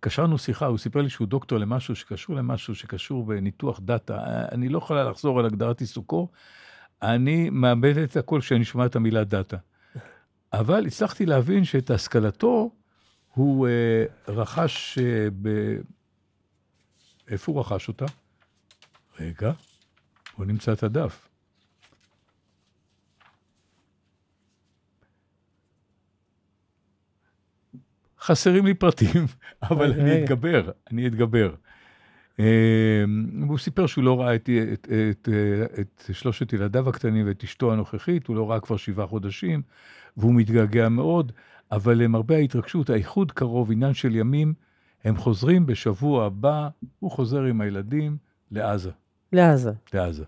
קשרנו 0.00 0.38
שיחה, 0.38 0.66
הוא 0.66 0.78
סיפר 0.78 1.02
לי 1.02 1.10
שהוא 1.10 1.26
דוקטור 1.26 1.58
למשהו 1.58 1.96
שקשור 1.96 2.36
למשהו 2.36 2.74
שקשור 2.74 3.26
בניתוח 3.26 3.80
data. 3.80 4.18
אני 4.52 4.68
לא 4.68 4.78
יכולה 4.78 5.04
לחזור 5.04 5.38
על 5.38 5.46
הגדרת 5.46 5.80
עיסוקו, 5.80 6.28
אני 7.02 7.50
מאבד 7.50 7.98
את 7.98 8.16
הכל 8.16 8.40
כשאני 8.40 8.64
שומע 8.64 8.86
את 8.86 8.96
המילה 8.96 9.24
data. 9.24 9.56
אבל 10.52 10.86
הצלחתי 10.86 11.26
להבין 11.26 11.64
שאת 11.64 11.90
השכלתו 11.90 12.70
הוא 13.34 13.68
אה, 13.68 14.04
רכש 14.28 14.98
אה, 14.98 15.28
ב... 15.42 15.48
איפה 17.28 17.52
הוא 17.52 17.60
רכש 17.60 17.88
אותה? 17.88 18.06
רגע, 19.20 19.52
בוא 20.38 20.46
נמצא 20.46 20.72
את 20.72 20.82
הדף. 20.82 21.27
חסרים 28.28 28.66
לי 28.66 28.74
פרטים, 28.74 29.26
אבל 29.70 29.92
אני 29.92 30.24
אתגבר, 30.24 30.70
אני 30.90 31.06
אתגבר. 31.06 31.54
אמ, 32.38 32.44
הוא 33.48 33.58
סיפר 33.58 33.86
שהוא 33.86 34.04
לא 34.04 34.20
ראה 34.20 34.34
את, 34.34 34.50
את, 34.72 34.88
את, 35.10 35.28
את 35.80 36.10
שלושת 36.12 36.52
ילדיו 36.52 36.88
הקטנים 36.88 37.26
ואת 37.26 37.44
אשתו 37.44 37.72
הנוכחית, 37.72 38.26
הוא 38.26 38.36
לא 38.36 38.50
ראה 38.50 38.60
כבר 38.60 38.76
שבעה 38.76 39.06
חודשים, 39.06 39.62
והוא 40.16 40.34
מתגעגע 40.34 40.88
מאוד, 40.88 41.32
אבל 41.72 41.94
למרבה 41.94 42.36
ההתרגשות, 42.36 42.90
האיחוד 42.90 43.32
קרוב, 43.32 43.72
עניין 43.72 43.94
של 43.94 44.16
ימים, 44.16 44.54
הם 45.04 45.16
חוזרים 45.16 45.66
בשבוע 45.66 46.26
הבא, 46.26 46.68
הוא 46.98 47.10
חוזר 47.10 47.42
עם 47.42 47.60
הילדים 47.60 48.16
לעזה. 48.50 48.90
לעזה. 49.32 49.72
לעזה. 49.94 50.24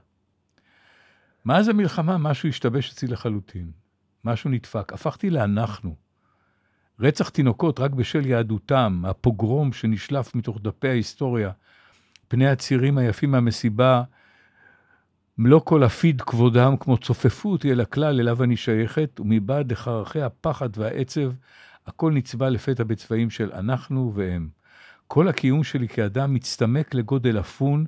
מאז 1.45 1.69
המלחמה 1.69 2.19
משהו 2.19 2.49
השתבש 2.49 2.93
אצלי 2.93 3.09
לחלוטין. 3.09 3.71
משהו 4.25 4.51
נדפק. 4.51 4.93
הפכתי 4.93 5.31
לאנחנו. 5.31 5.95
רצח 7.01 7.29
תינוקות 7.29 7.81
רק 7.81 7.91
בשל 7.91 8.27
יהדותם, 8.27 9.03
הפוגרום 9.07 9.73
שנשלף 9.73 10.35
מתוך 10.35 10.59
דפי 10.63 10.89
ההיסטוריה, 10.89 11.51
פני 12.29 12.49
הצירים 12.49 12.99
היפים 12.99 13.31
מהמסיבה, 13.31 14.03
מלוא 15.39 15.61
כל 15.61 15.83
הפיד 15.83 16.21
כבודם 16.21 16.77
כמו 16.81 16.99
צופפות 16.99 17.67
אל 17.67 17.81
הכלל 17.81 18.21
אליו 18.21 18.43
אני 18.43 18.57
שייכת, 18.57 19.21
ומבעד 19.21 19.73
לחרכי 19.73 20.23
הפחד 20.23 20.69
והעצב, 20.77 21.33
הכל 21.87 22.13
נצבע 22.13 22.51
לפתע 22.51 22.85
בצבעים 22.85 23.31
של 23.31 23.53
אנחנו 23.53 24.13
והם. 24.15 24.49
כל 25.07 25.29
הקיום 25.29 25.65
שלי 25.65 25.89
כאדם 25.89 26.35
מצטמק 26.35 26.95
לגודל 26.95 27.41
אפון, 27.41 27.85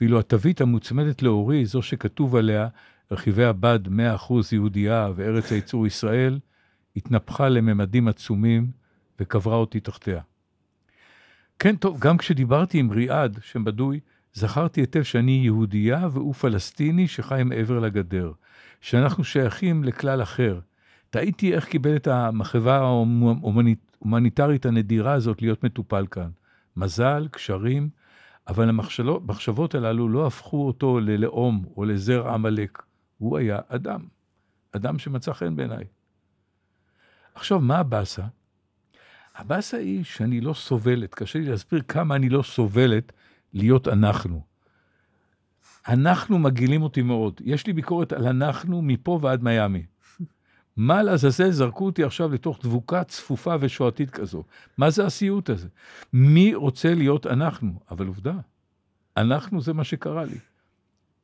ואילו 0.00 0.18
התווית 0.18 0.60
המוצמדת 0.60 1.22
לאורי, 1.22 1.66
זו 1.66 1.82
שכתוב 1.82 2.36
עליה, 2.36 2.68
רכיבי 3.10 3.44
הבד 3.44 3.80
100% 3.86 4.32
יהודייה 4.52 5.10
וארץ 5.14 5.52
הייצור 5.52 5.86
ישראל, 5.86 6.38
התנפחה 6.98 7.48
לממדים 7.48 8.08
עצומים 8.08 8.70
וקברה 9.20 9.56
אותי 9.56 9.80
תחתיה. 9.80 10.20
כן, 11.58 11.76
טוב, 11.76 11.98
גם 12.00 12.18
כשדיברתי 12.18 12.78
עם 12.78 12.90
ריאד, 12.90 13.38
שם 13.42 13.64
בדוי, 13.64 14.00
זכרתי 14.34 14.80
היטב 14.80 15.02
שאני 15.02 15.40
יהודייה 15.44 16.08
והוא 16.12 16.34
פלסטיני 16.34 17.08
שחי 17.08 17.42
מעבר 17.44 17.78
לגדר, 17.78 18.32
שאנחנו 18.80 19.24
שייכים 19.24 19.84
לכלל 19.84 20.22
אחר. 20.22 20.60
תהיתי 21.10 21.54
איך 21.54 21.64
קיבל 21.64 21.96
את 21.96 22.06
המחווה 22.06 22.76
ההומניטרית 22.76 24.66
הנדירה 24.66 25.12
הזאת 25.12 25.42
להיות 25.42 25.64
מטופל 25.64 26.06
כאן. 26.10 26.30
מזל, 26.76 27.28
קשרים, 27.30 27.88
אבל 28.48 28.68
המחשבות 28.68 29.74
הללו 29.74 30.08
לא 30.08 30.26
הפכו 30.26 30.66
אותו 30.66 31.00
ללאום 31.00 31.64
או 31.76 31.84
לזר 31.84 32.28
עמלק. 32.28 32.82
הוא 33.18 33.38
היה 33.38 33.58
אדם. 33.68 34.00
אדם 34.72 34.98
שמצא 34.98 35.32
חן 35.32 35.56
בעיניי. 35.56 35.84
עכשיו, 37.38 37.60
מה 37.60 37.78
הבאסה? 37.78 38.22
הבאסה 39.36 39.76
היא 39.76 40.04
שאני 40.04 40.40
לא 40.40 40.54
סובלת, 40.54 41.14
קשה 41.14 41.38
לי 41.38 41.44
להסביר 41.44 41.82
כמה 41.88 42.16
אני 42.16 42.28
לא 42.28 42.42
סובלת 42.42 43.12
להיות 43.54 43.88
אנחנו. 43.88 44.42
אנחנו 45.88 46.38
מגעילים 46.38 46.82
אותי 46.82 47.02
מאוד. 47.02 47.40
יש 47.44 47.66
לי 47.66 47.72
ביקורת 47.72 48.12
על 48.12 48.26
אנחנו 48.26 48.82
מפה 48.82 49.18
ועד 49.22 49.42
מיאמי. 49.42 49.86
מה 50.76 51.02
לעזאזל 51.02 51.50
זרקו 51.50 51.86
אותי 51.86 52.04
עכשיו 52.04 52.32
לתוך 52.32 52.58
דבוקה 52.62 53.04
צפופה 53.04 53.54
ושואתית 53.60 54.10
כזו? 54.10 54.44
מה 54.78 54.90
זה 54.90 55.06
הסיוט 55.06 55.50
הזה? 55.50 55.68
מי 56.12 56.54
רוצה 56.54 56.94
להיות 56.94 57.26
אנחנו? 57.26 57.80
אבל 57.90 58.06
עובדה, 58.06 58.34
אנחנו 59.16 59.60
זה 59.60 59.72
מה 59.72 59.84
שקרה 59.84 60.24
לי. 60.24 60.38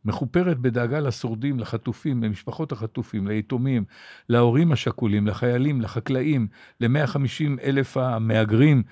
מחופרת 0.04 0.58
בדאגה 0.58 1.00
לשורדים, 1.00 1.60
לחטופים, 1.60 2.22
למשפחות 2.22 2.72
החטופים, 2.72 3.26
ליתומים, 3.26 3.84
להורים 4.28 4.72
השכולים, 4.72 5.26
לחיילים, 5.26 5.80
לחקלאים, 5.80 6.46
ל-150 6.80 7.62
אלף 7.62 7.96
המהגרים, 7.96 8.82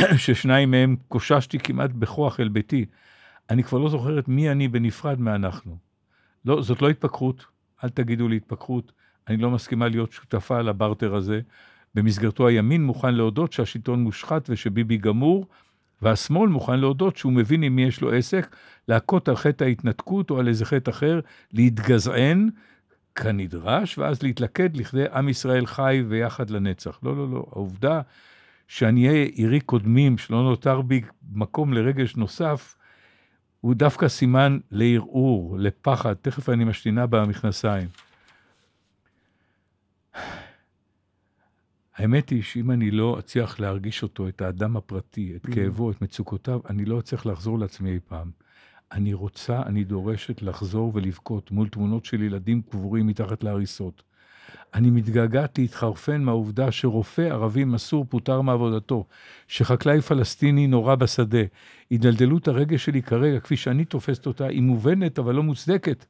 ששניים 0.16 0.70
מהם 0.70 0.96
קוששתי 1.08 1.58
כמעט 1.58 1.90
בכוח 1.90 2.40
אל 2.40 2.48
ביתי. 2.48 2.84
אני 3.50 3.62
כבר 3.62 3.78
לא 3.78 3.88
זוכרת 3.88 4.28
מי 4.28 4.50
אני 4.50 4.68
בנפרד 4.68 5.20
מאנחנו. 5.20 5.76
לא, 6.44 6.62
זאת 6.62 6.82
לא 6.82 6.88
התפכחות, 6.88 7.44
אל 7.84 7.88
תגידו 7.88 8.28
לי 8.28 8.36
התפכחות. 8.36 8.92
אני 9.28 9.36
לא 9.36 9.50
מסכימה 9.50 9.88
להיות 9.88 10.12
שותפה 10.12 10.60
לברטר 10.60 11.14
הזה. 11.14 11.40
במסגרתו 11.94 12.48
הימין 12.48 12.84
מוכן 12.84 13.14
להודות 13.14 13.52
שהשלטון 13.52 14.02
מושחת 14.02 14.50
ושביבי 14.50 14.96
גמור, 14.96 15.46
והשמאל 16.02 16.48
מוכן 16.48 16.80
להודות 16.80 17.16
שהוא 17.16 17.32
מבין 17.32 17.62
עם 17.62 17.76
מי 17.76 17.84
יש 17.84 18.00
לו 18.00 18.12
עסק, 18.12 18.56
להכות 18.88 19.28
על 19.28 19.36
חטא 19.36 19.64
ההתנתקות 19.64 20.30
או 20.30 20.38
על 20.38 20.48
איזה 20.48 20.64
חטא 20.64 20.90
אחר, 20.90 21.20
להתגזען 21.52 22.48
כנדרש, 23.14 23.98
ואז 23.98 24.22
להתלכד 24.22 24.76
לכדי 24.76 25.04
עם 25.14 25.28
ישראל 25.28 25.66
חי 25.66 26.02
ויחד 26.08 26.50
לנצח. 26.50 26.98
לא, 27.02 27.16
לא, 27.16 27.30
לא. 27.30 27.46
העובדה 27.52 28.00
שאני 28.68 29.08
אהיה 29.08 29.24
עירי 29.24 29.60
קודמים, 29.60 30.18
שלא 30.18 30.42
נותר 30.42 30.80
בי 30.80 31.02
מקום 31.32 31.72
לרגש 31.72 32.16
נוסף, 32.16 32.76
הוא 33.60 33.74
דווקא 33.74 34.08
סימן 34.08 34.58
לערעור, 34.70 35.56
לפחד, 35.58 36.14
תכף 36.14 36.48
אני 36.48 36.64
משתינה 36.64 37.06
במכנסיים. 37.06 37.88
האמת 41.96 42.30
היא 42.30 42.42
שאם 42.42 42.70
אני 42.70 42.90
לא 42.90 43.18
אצליח 43.18 43.60
להרגיש 43.60 44.02
אותו, 44.02 44.28
את 44.28 44.40
האדם 44.40 44.76
הפרטי, 44.76 45.36
את 45.36 45.46
mm. 45.46 45.54
כאבו, 45.54 45.90
את 45.90 46.02
מצוקותיו, 46.02 46.60
אני 46.70 46.84
לא 46.84 46.98
אצליח 46.98 47.26
לחזור 47.26 47.58
לעצמי 47.58 47.90
אי 47.90 47.98
פעם. 48.08 48.30
אני 48.92 49.14
רוצה, 49.14 49.62
אני 49.62 49.84
דורשת 49.84 50.42
לחזור 50.42 50.90
ולבכות 50.94 51.50
מול 51.50 51.68
תמונות 51.68 52.04
של 52.04 52.22
ילדים 52.22 52.62
קבורים 52.62 53.06
מתחת 53.06 53.44
להריסות. 53.44 54.02
אני 54.74 54.90
מתגעגעת 54.90 55.58
להתחרפן 55.58 56.22
מהעובדה 56.22 56.72
שרופא 56.72 57.22
ערבי 57.22 57.64
מסור 57.64 58.04
פוטר 58.08 58.40
מעבודתו, 58.40 59.04
שחקלאי 59.48 60.00
פלסטיני 60.00 60.66
נורה 60.66 60.96
בשדה. 60.96 61.42
הידלדלות 61.90 62.48
הרגש 62.48 62.84
שלי 62.84 63.02
כרגע, 63.02 63.40
כפי 63.40 63.56
שאני 63.56 63.84
תופסת 63.84 64.26
אותה, 64.26 64.46
היא 64.46 64.62
מובנת 64.62 65.18
אבל 65.18 65.34
לא 65.34 65.42
מוצדקת. 65.42 66.06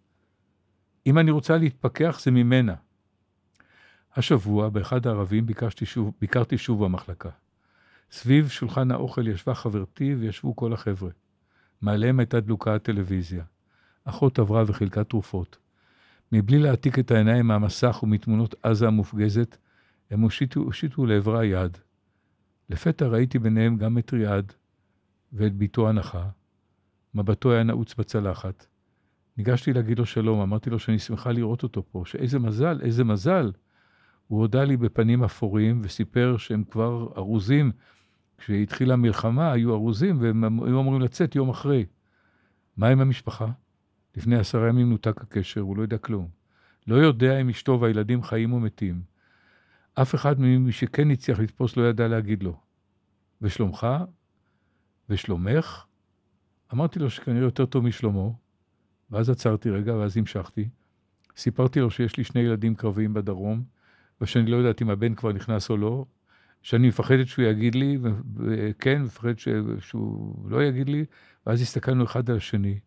אם 1.07 1.19
אני 1.19 1.31
רוצה 1.31 1.57
להתפכח, 1.57 2.21
זה 2.23 2.31
ממנה. 2.31 2.75
השבוע, 4.17 4.69
באחד 4.69 5.07
הערבים, 5.07 5.47
שוב, 5.85 6.13
ביקרתי 6.21 6.59
שוב 6.59 6.85
במחלקה. 6.85 7.31
סביב 8.11 8.49
שולחן 8.49 8.91
האוכל 8.91 9.29
ישבה 9.29 9.55
חברתי 9.55 10.15
וישבו 10.15 10.57
כל 10.57 10.73
החבר'ה. 10.73 11.11
מעליהם 11.83 12.19
הייתה 12.19 12.41
דלוקה 12.41 12.75
הטלוויזיה. 12.75 13.45
אחות 14.05 14.39
עברה 14.39 14.65
וחילקה 14.67 15.05
תרופות. 15.05 15.59
מבלי 16.33 16.59
להעתיק 16.59 16.99
את 16.99 17.11
העיניים 17.11 17.47
מהמסך 17.47 18.01
ומתמונות 18.03 18.55
עזה 18.63 18.87
המופגזת, 18.87 19.57
הם 20.11 20.21
הושיטו, 20.21 20.61
הושיטו 20.61 21.07
לעברה 21.07 21.45
יד. 21.45 21.79
לפתע 22.71 23.07
ראיתי 23.07 23.39
ביניהם 23.39 23.77
גם 23.77 23.99
את 23.99 24.13
ריאד 24.13 24.53
ואת 25.33 25.59
בתו 25.59 25.89
הנחה, 25.89 26.29
מבטו 27.15 27.53
היה 27.53 27.63
נעוץ 27.63 27.95
בצלחת. 27.95 28.67
ניגשתי 29.37 29.73
להגיד 29.73 29.99
לו 29.99 30.07
שלום, 30.07 30.41
אמרתי 30.41 30.71
לו 30.71 30.79
שאני 30.79 30.99
שמחה 30.99 31.33
לראות 31.33 31.63
אותו 31.63 31.83
פה, 31.91 32.03
שאיזה 32.07 32.39
מזל, 32.39 32.79
איזה 32.83 33.05
מזל. 33.05 33.51
הוא 34.29 34.41
הודה 34.41 34.65
לי 34.65 34.77
בפנים 34.77 35.25
אפורים 35.25 35.81
וסיפר 35.85 36.37
שהם 36.37 36.65
כבר 36.65 37.09
ארוזים. 37.17 37.73
כשהתחילה 38.39 38.95
המלחמה 38.95 39.53
היו 39.53 39.75
ארוזים 39.75 40.21
והם 40.21 40.63
היו 40.65 40.81
אמורים 40.81 41.01
לצאת 41.01 41.35
יום 41.35 41.49
אחרי. 41.49 41.87
מה 42.77 42.89
עם 42.89 43.01
המשפחה? 43.01 43.47
לפני 44.17 44.37
עשרה 44.37 44.69
ימים 44.69 44.91
נותק 44.91 45.21
הקשר, 45.21 45.61
הוא 45.61 45.77
לא 45.77 45.83
יודע 45.83 45.99
כלום. 45.99 46.29
לא 46.87 46.95
יודע 46.95 47.41
אם 47.41 47.49
אשתו 47.49 47.81
והילדים 47.81 48.23
חיים 48.23 48.53
או 48.53 48.61
מתים. 48.61 49.03
אף 49.95 50.15
אחד 50.15 50.41
ממי 50.41 50.73
שכן 50.73 51.11
הצליח 51.11 51.41
לתפוס 51.41 51.77
לא 51.77 51.89
ידע 51.89 52.09
להגיד 52.09 52.43
לו. 52.43 52.57
ושלומך? 53.43 53.87
ושלומך? 55.09 55.85
אמרתי 56.73 56.99
לו 56.99 57.11
שכנראה 57.11 57.45
יותר 57.45 57.67
טוב 57.67 57.85
משלמה, 57.85 58.29
ואז 59.11 59.31
עצרתי 59.31 59.71
רגע, 59.71 59.95
ואז 59.95 60.17
המשכתי. 60.17 60.69
סיפרתי 61.37 61.81
לו 61.81 61.91
שיש 61.91 62.17
לי 62.17 62.25
שני 62.25 62.41
ילדים 62.41 62.75
קרביים 62.75 63.15
בדרום, 63.15 63.63
ושאני 64.21 64.51
לא 64.51 64.57
יודעת 64.57 64.83
אם 64.83 64.91
הבן 64.91 65.15
כבר 65.15 65.33
נכנס 65.33 65.71
או 65.71 65.77
לא, 65.77 66.05
שאני 66.63 66.89
מפחדת 66.89 67.27
שהוא 67.27 67.45
יגיד 67.45 67.75
לי, 67.75 67.99
וכן, 68.37 69.03
מפחדת 69.03 69.39
שהוא 69.81 70.51
לא 70.51 70.65
יגיד 70.65 70.89
לי, 70.89 71.05
ואז 71.47 71.63
הסתכלנו 71.63 72.05
אחד 72.05 72.31
על 72.31 72.37
השני, 72.37 72.79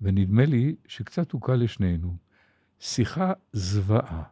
ונדמה 0.00 0.44
לי 0.44 0.76
שקצת 0.86 1.32
הוקל 1.32 1.54
לשנינו. 1.54 2.16
שיחה 2.80 3.32
זוועה, 3.52 4.22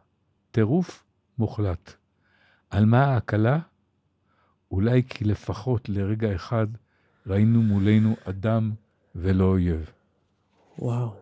טירוף 0.51 1.05
מוחלט. 1.37 1.93
על 2.69 2.85
מה 2.85 3.03
ההקלה? 3.03 3.59
אולי 4.71 5.03
כי 5.09 5.25
לפחות 5.25 5.89
לרגע 5.89 6.35
אחד 6.35 6.67
ראינו 7.27 7.61
מולנו 7.61 8.15
אדם 8.23 8.71
ולא 9.15 9.43
אויב. 9.43 9.91
וואו. 10.79 11.15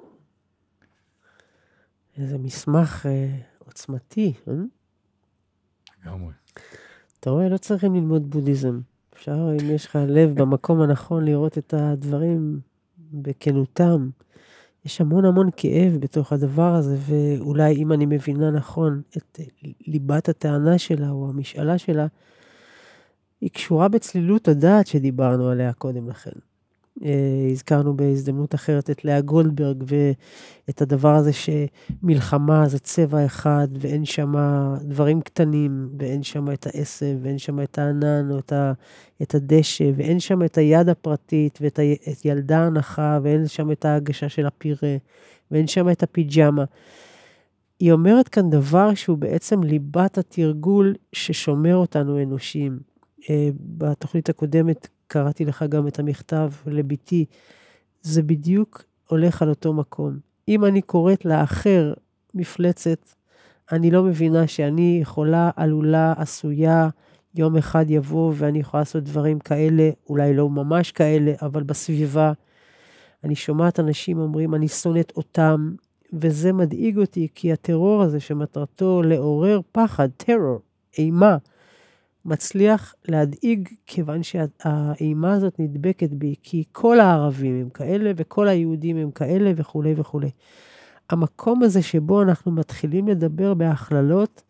איזה 2.18 2.38
מסמך 2.38 3.06
אה, 3.06 3.38
עוצמתי, 3.60 4.34
אה? 4.48 4.54
לגמרי. 6.06 6.34
אתה 7.20 7.30
רואה, 7.30 7.50
לא 7.50 7.58
צריכים 7.58 7.96
ללמוד 7.96 8.30
בודהיזם. 8.30 8.80
אפשר, 9.14 9.50
אם 9.62 9.70
יש 9.72 9.86
לך 9.86 10.00
לב 10.08 10.42
במקום 10.42 10.82
הנכון, 10.82 11.26
לראות 11.26 11.58
את 11.58 11.74
הדברים 11.78 12.60
בכנותם. 13.14 14.10
יש 14.86 15.02
המון 15.02 15.26
המון 15.26 15.50
כאב 15.58 15.98
בתוך 16.00 16.34
הדבר 16.34 16.76
הזה, 16.76 16.98
ואולי 17.00 17.76
אם 17.76 17.92
אני 17.92 18.06
מבינה 18.06 18.52
נכון 18.52 19.02
את 19.18 19.40
ליבת 19.88 20.30
הטענה 20.30 20.78
שלה 20.78 21.10
או 21.10 21.30
המשאלה 21.30 21.78
שלה, 21.78 22.08
היא 23.42 23.50
קשורה 23.50 23.88
בצלילות 23.88 24.48
הדעת 24.48 24.88
שדיברנו 24.88 25.50
עליה 25.50 25.74
קודם 25.74 26.10
לכן. 26.10 26.32
אה, 27.04 27.48
הזכרנו 27.52 27.98
בהזדמנות 27.98 28.56
אחרת 28.56 28.90
את 28.90 29.06
לאה 29.06 29.22
גולדברג 29.22 29.84
ואת 29.88 30.82
הדבר 30.82 31.16
הזה 31.16 31.32
שמלחמה 31.34 32.68
זה 32.68 32.80
צבע 32.80 33.26
אחד 33.26 33.68
ואין 33.80 34.06
שם 34.06 34.34
דברים 34.82 35.22
קטנים 35.22 35.90
ואין 36.00 36.24
שם 36.24 36.52
את 36.52 36.68
העשב 36.68 37.18
ואין 37.22 37.38
שם 37.38 37.62
את 37.62 37.78
הענן 37.78 38.32
או 38.32 38.40
את, 38.40 38.54
ה, 38.54 38.74
את 39.22 39.36
הדשא 39.36 39.92
ואין 39.96 40.20
שם 40.20 40.44
את 40.44 40.58
היד 40.58 40.90
הפרטית 40.90 41.60
ואת 41.62 41.80
ה, 41.80 41.82
ילדה 42.26 42.60
הנחה 42.60 43.20
ואין 43.24 43.48
שם 43.48 43.72
את 43.72 43.86
ההגשה 43.86 44.30
של 44.30 44.46
הפירה 44.46 44.98
ואין 45.52 45.68
שם 45.68 45.90
את 45.90 46.04
הפיג'מה. 46.04 46.64
היא 47.80 47.92
אומרת 47.92 48.28
כאן 48.28 48.50
דבר 48.50 48.94
שהוא 48.94 49.18
בעצם 49.18 49.64
ליבת 49.64 50.18
התרגול 50.18 50.96
ששומר 51.14 51.76
אותנו 51.76 52.24
אנושיים. 52.24 52.94
אה, 53.30 53.50
בתוכנית 53.60 54.30
הקודמת 54.30 54.88
קראתי 55.08 55.46
לך 55.46 55.66
גם 55.70 55.88
את 55.88 56.00
המכתב 56.00 56.52
לביתי, 56.66 57.26
זה 58.02 58.24
בדיוק 58.24 58.84
הולך 59.08 59.42
על 59.42 59.50
אותו 59.50 59.74
מקום. 59.74 60.18
אם 60.48 60.66
אני 60.66 60.82
קוראת 60.82 61.26
לאחר 61.26 61.94
מפלצת, 62.34 63.10
אני 63.72 63.92
לא 63.92 64.04
מבינה 64.04 64.48
שאני 64.48 65.00
יכולה, 65.02 65.50
עלולה, 65.56 66.14
עשויה, 66.18 66.90
יום 67.36 67.58
אחד 67.58 67.86
יבוא 67.90 68.34
ואני 68.36 68.60
יכולה 68.60 68.82
לעשות 68.82 69.04
דברים 69.04 69.40
כאלה, 69.40 69.90
אולי 70.10 70.34
לא 70.34 70.50
ממש 70.50 70.92
כאלה, 70.92 71.34
אבל 71.42 71.64
בסביבה. 71.64 72.32
אני 73.24 73.36
שומעת 73.36 73.80
אנשים 73.80 74.18
אומרים, 74.18 74.56
אני 74.56 74.68
שונאת 74.68 75.14
אותם, 75.18 75.76
וזה 76.14 76.54
מדאיג 76.54 76.98
אותי, 76.98 77.28
כי 77.36 77.54
הטרור 77.54 78.02
הזה 78.02 78.20
שמטרתו 78.20 79.04
לעורר 79.04 79.60
פחד, 79.72 80.10
טרור, 80.18 80.60
אימה, 80.98 81.38
מצליח 82.26 82.96
להדאיג, 83.08 83.70
כיוון 83.86 84.24
שהאימה 84.24 85.34
הזאת 85.34 85.60
נדבקת 85.60 86.10
בי, 86.10 86.36
כי 86.44 86.64
כל 86.72 87.00
הערבים 87.00 87.62
הם 87.62 87.70
כאלה, 87.70 88.12
וכל 88.16 88.48
היהודים 88.48 88.98
הם 88.98 89.12
כאלה, 89.12 89.52
וכולי 89.56 89.94
וכולי. 89.98 90.32
המקום 91.10 91.64
הזה 91.64 91.82
שבו 91.82 92.22
אנחנו 92.22 92.52
מתחילים 92.52 93.08
לדבר 93.08 93.54
בהכללות, 93.54 94.44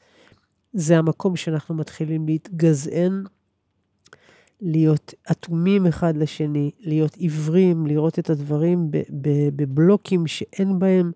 זה 0.74 0.98
המקום 0.98 1.36
שאנחנו 1.36 1.76
מתחילים 1.76 2.26
להתגזען, 2.26 3.24
להיות 4.62 5.14
אטומים 5.32 5.86
אחד 5.86 6.18
לשני, 6.18 6.72
להיות 6.80 7.16
עיוורים, 7.16 7.88
לראות 7.88 8.20
את 8.20 8.30
הדברים 8.30 8.88
בבלוקים 9.56 10.28
שאין 10.28 10.80
בהם 10.80 11.12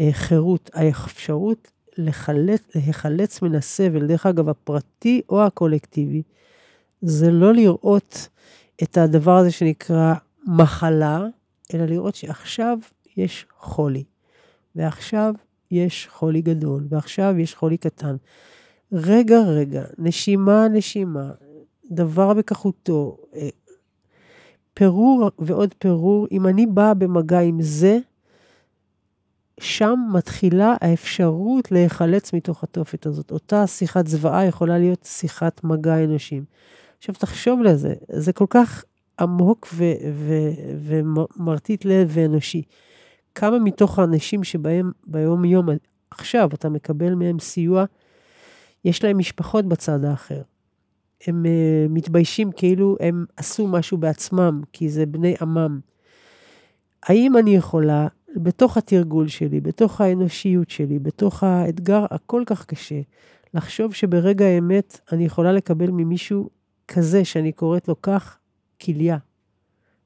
אה, 0.00 0.08
חירות. 0.12 0.70
האפשרות 0.74 1.70
לחלץ, 1.98 2.62
להיחלץ 2.74 3.42
מן 3.42 3.54
הסבל, 3.54 4.06
דרך 4.06 4.26
אגב, 4.26 4.48
הפרטי 4.48 5.22
או 5.28 5.42
הקולקטיבי, 5.42 6.22
זה 7.02 7.30
לא 7.30 7.54
לראות 7.54 8.28
את 8.82 8.96
הדבר 8.96 9.36
הזה 9.36 9.50
שנקרא 9.50 10.14
מחלה, 10.46 11.26
אלא 11.74 11.84
לראות 11.84 12.14
שעכשיו 12.14 12.78
יש 13.16 13.46
חולי, 13.58 14.04
ועכשיו 14.76 15.34
יש 15.70 16.08
חולי 16.10 16.40
גדול, 16.40 16.86
ועכשיו 16.88 17.34
יש 17.38 17.54
חולי 17.54 17.76
קטן. 17.76 18.16
רגע, 18.92 19.38
רגע, 19.40 19.84
נשימה, 19.98 20.68
נשימה, 20.68 21.30
דבר 21.90 22.34
בכחותו, 22.34 23.16
אה, 23.34 23.48
פירור 24.74 25.30
ועוד 25.38 25.74
פירור, 25.78 26.26
אם 26.32 26.46
אני 26.46 26.66
באה 26.66 26.94
במגע 26.94 27.40
עם 27.40 27.62
זה, 27.62 27.98
שם 29.60 29.98
מתחילה 30.12 30.74
האפשרות 30.80 31.72
להיחלץ 31.72 32.32
מתוך 32.32 32.64
התופת 32.64 33.06
הזאת. 33.06 33.30
אותה 33.30 33.66
שיחת 33.66 34.06
זוועה 34.06 34.46
יכולה 34.46 34.78
להיות 34.78 35.04
שיחת 35.04 35.64
מגע 35.64 36.04
אנושים. 36.04 36.44
עכשיו 36.98 37.14
תחשוב 37.14 37.62
לזה, 37.62 37.94
זה 38.12 38.32
כל 38.32 38.46
כך 38.50 38.84
עמוק 39.20 39.68
ומרטיט 40.78 41.84
לב 41.84 42.10
ואנושי. 42.12 42.62
כמה 43.34 43.58
מתוך 43.58 43.98
האנשים 43.98 44.44
שבהם 44.44 44.92
ביום-יום, 45.06 45.68
עכשיו 46.10 46.48
אתה 46.54 46.68
מקבל 46.68 47.14
מהם 47.14 47.38
סיוע, 47.38 47.84
יש 48.84 49.04
להם 49.04 49.18
משפחות 49.18 49.64
בצד 49.66 50.04
האחר. 50.04 50.42
הם 51.26 51.44
uh, 51.44 51.92
מתביישים 51.92 52.52
כאילו 52.52 52.96
הם 53.00 53.24
עשו 53.36 53.66
משהו 53.66 53.98
בעצמם, 53.98 54.62
כי 54.72 54.88
זה 54.88 55.06
בני 55.06 55.34
עמם. 55.40 55.80
האם 57.02 57.36
אני 57.36 57.56
יכולה 57.56 58.06
בתוך 58.36 58.76
התרגול 58.76 59.28
שלי, 59.28 59.60
בתוך 59.60 60.00
האנושיות 60.00 60.70
שלי, 60.70 60.98
בתוך 60.98 61.42
האתגר 61.42 62.04
הכל 62.10 62.42
כך 62.46 62.64
קשה, 62.64 63.00
לחשוב 63.54 63.94
שברגע 63.94 64.44
האמת 64.44 65.00
אני 65.12 65.24
יכולה 65.24 65.52
לקבל 65.52 65.90
ממישהו 65.90 66.50
כזה, 66.88 67.24
שאני 67.24 67.52
קוראת 67.52 67.88
לו 67.88 68.02
כך, 68.02 68.38
כליה. 68.82 69.16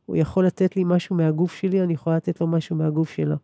הוא 0.06 0.16
יכול 0.16 0.46
לתת 0.46 0.76
לי 0.76 0.82
משהו 0.86 1.16
מהגוף 1.16 1.54
שלי, 1.54 1.82
אני 1.82 1.92
יכולה 1.92 2.16
לתת 2.16 2.40
לו 2.40 2.46
משהו 2.46 2.76
מהגוף 2.76 3.10
שלו. 3.10 3.36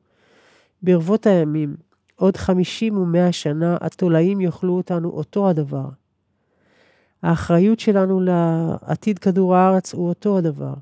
ברבות 0.83 1.27
הימים, 1.27 1.77
עוד 2.17 2.37
50 2.37 2.99
ו-100 2.99 3.33
שנה, 3.33 3.77
התולעים 3.81 4.41
יאכלו 4.41 4.77
אותנו 4.77 5.11
אותו 5.11 5.49
הדבר. 5.49 5.89
האחריות 7.23 7.81
שלנו 7.81 8.21
לעתיד 8.21 9.19
כדור 9.19 9.57
הארץ 9.57 9.95
הוא 9.95 10.09
אותו 10.09 10.39
הדבר. 10.39 10.75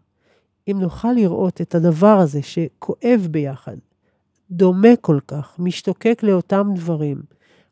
אם 0.69 0.79
נוכל 0.81 1.13
לראות 1.13 1.61
את 1.61 1.75
הדבר 1.75 2.19
הזה 2.19 2.43
שכואב 2.43 3.29
ביחד, 3.31 3.77
דומה 4.51 4.97
כל 5.01 5.19
כך, 5.29 5.57
משתוקק 5.59 6.21
לאותם 6.23 6.71
דברים, 6.75 7.23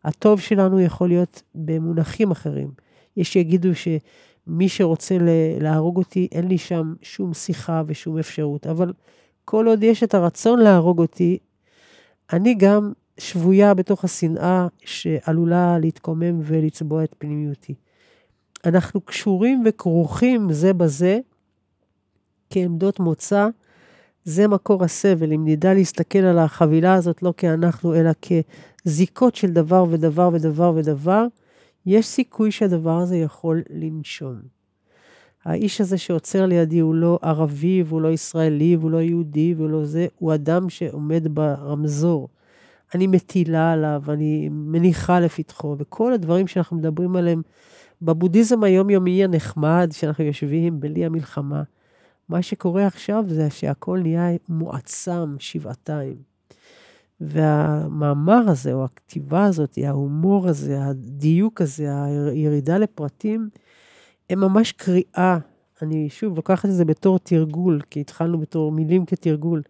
הטוב 0.04 0.40
שלנו 0.40 0.80
יכול 0.80 1.09
להיות 1.09 1.42
במונחים 1.54 2.30
אחרים. 2.30 2.70
יש 3.16 3.33
שיגידו 3.33 3.68
שמי 3.74 4.68
שרוצה 4.68 5.16
להרוג 5.61 5.96
אותי, 5.96 6.28
אין 6.33 6.48
לי 6.48 6.59
שם 6.59 6.94
שום 7.02 7.35
שיחה 7.35 7.83
ושום 7.87 8.18
אפשרות, 8.18 8.66
אבל 8.66 8.92
כל 9.44 9.66
עוד 9.66 9.83
יש 9.83 10.02
את 10.02 10.14
הרצון 10.14 10.59
להרוג 10.59 10.98
אותי, 10.98 11.38
אני 12.33 12.54
גם 12.54 12.92
שבויה 13.18 13.74
בתוך 13.74 14.04
השנאה 14.04 14.66
שעלולה 14.85 15.78
להתקומם 15.78 16.40
ולצבוע 16.42 17.04
את 17.04 17.14
פנימיותי. 17.18 17.74
אנחנו 18.64 19.00
קשורים 19.00 19.62
וכרוכים 19.66 20.52
זה 20.52 20.72
בזה 20.72 21.18
כעמדות 22.54 23.00
מוצא, 23.00 23.48
זה 24.24 24.48
מקור 24.48 24.84
הסבל. 24.84 25.32
אם 25.32 25.44
נדע 25.44 25.74
להסתכל 25.74 26.18
על 26.18 26.38
החבילה 26.38 26.94
הזאת 26.94 27.22
לא 27.22 27.34
כאנחנו, 27.36 27.94
אלא 27.94 28.10
כזיקות 28.84 29.36
של 29.36 29.50
דבר 29.50 29.84
ודבר 29.90 30.30
ודבר 30.32 30.72
ודבר, 30.76 31.26
יש 31.86 32.06
סיכוי 32.06 32.50
שהדבר 32.50 32.98
הזה 32.98 33.16
יכול 33.16 33.62
לנשום. 33.70 34.34
האיש 35.44 35.80
הזה 35.80 35.98
שעוצר 35.98 36.46
לידי 36.46 36.78
הוא 36.78 36.94
לא 36.94 37.18
ערבי, 37.22 37.82
והוא 37.86 38.00
לא 38.00 38.08
ישראלי, 38.08 38.76
והוא 38.76 38.90
לא 38.90 39.00
יהודי, 39.00 39.54
והוא 39.54 39.70
לא 39.70 39.84
זה, 39.84 40.06
הוא 40.18 40.34
אדם 40.34 40.70
שעומד 40.70 41.34
ברמזור. 41.34 42.28
אני 42.94 43.06
מטילה 43.06 43.72
עליו, 43.72 44.02
אני 44.08 44.48
מניחה 44.52 45.20
לפתחו, 45.20 45.76
וכל 45.78 46.12
הדברים 46.12 46.46
שאנחנו 46.46 46.76
מדברים 46.76 47.16
עליהם 47.16 47.42
בבודהיזם 48.02 48.64
היומיומי 48.64 49.24
הנחמד, 49.24 49.88
שאנחנו 49.92 50.24
יושבים 50.24 50.80
בלי 50.80 51.04
המלחמה, 51.04 51.62
מה 52.28 52.42
שקורה 52.42 52.87
עכשיו 52.87 53.24
זה 53.28 53.50
שהכל 53.50 53.98
נהיה 54.02 54.28
מועצם 54.48 55.37
שבעתיים. 55.38 56.16
והמאמר 57.20 58.50
הזה, 58.50 58.72
או 58.72 58.84
הכתיבה 58.84 59.44
הזאת, 59.44 59.78
ההומור 59.84 60.48
הזה, 60.48 60.84
הדיוק 60.84 61.60
הזה, 61.60 62.04
הירידה 62.04 62.78
לפרטים, 62.78 63.48
הם 64.30 64.40
ממש 64.40 64.72
קריאה. 64.72 65.38
אני 65.82 66.08
שוב 66.08 66.37
לוקחת 66.37 66.64
את 66.68 66.74
זה 66.74 66.84
בתור 66.84 67.18
תרגול, 67.18 67.80
כי 67.90 68.00
התחלנו 68.00 68.38
בתור 68.38 68.72
מילים 68.72 69.06
כתרגול. 69.06 69.62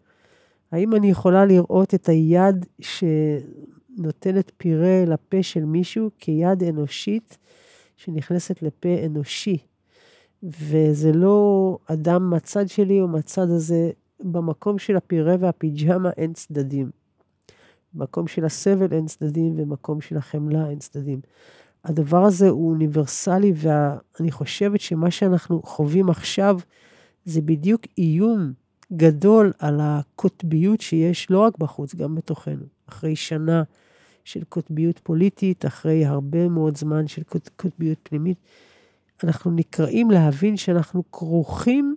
האם 0.72 0.94
אני 0.94 1.10
יכולה 1.10 1.44
לראות 1.44 1.94
את 1.94 2.08
היד 2.08 2.66
שנותנת 2.80 4.52
פירה 4.56 5.04
לפה 5.06 5.42
של 5.42 5.64
מישהו 5.64 6.10
כיד 6.18 6.62
אנושית 6.62 7.38
שנכנסת 7.96 8.62
לפה 8.62 8.88
אנושי? 9.06 9.58
וזה 10.44 11.12
לא 11.12 11.78
אדם 11.86 12.30
מהצד 12.30 12.68
שלי 12.68 13.00
או 13.00 13.08
מהצד 13.08 13.50
הזה, 13.50 13.90
במקום 14.20 14.78
של 14.78 14.96
הפירה 14.96 15.36
והפיג'מה 15.40 16.10
אין 16.16 16.32
צדדים. 16.32 16.90
במקום 17.94 18.26
של 18.26 18.44
הסבל 18.44 18.92
אין 18.92 19.06
צדדים, 19.06 19.54
ומקום 19.56 20.00
של 20.00 20.16
החמלה 20.16 20.68
אין 20.68 20.78
צדדים. 20.78 21.20
הדבר 21.84 22.24
הזה 22.24 22.48
הוא 22.48 22.70
אוניברסלי, 22.70 23.52
ואני 23.56 24.30
חושבת 24.30 24.80
שמה 24.80 25.10
שאנחנו 25.10 25.62
חווים 25.62 26.10
עכשיו, 26.10 26.58
זה 27.24 27.40
בדיוק 27.40 27.82
איום 27.98 28.52
גדול 28.92 29.52
על 29.58 29.80
הקוטביות 29.82 30.80
שיש 30.80 31.30
לא 31.30 31.38
רק 31.38 31.58
בחוץ, 31.58 31.94
גם 31.94 32.14
בתוכנו. 32.14 32.64
אחרי 32.88 33.16
שנה 33.16 33.62
של 34.24 34.44
קוטביות 34.44 34.98
פוליטית, 34.98 35.66
אחרי 35.66 36.04
הרבה 36.04 36.48
מאוד 36.48 36.76
זמן 36.76 37.06
של 37.06 37.22
קוטביות 37.56 37.98
פנימית, 38.02 38.38
אנחנו 39.24 39.50
נקראים 39.50 40.10
להבין 40.10 40.56
שאנחנו 40.56 41.10
כרוכים, 41.12 41.96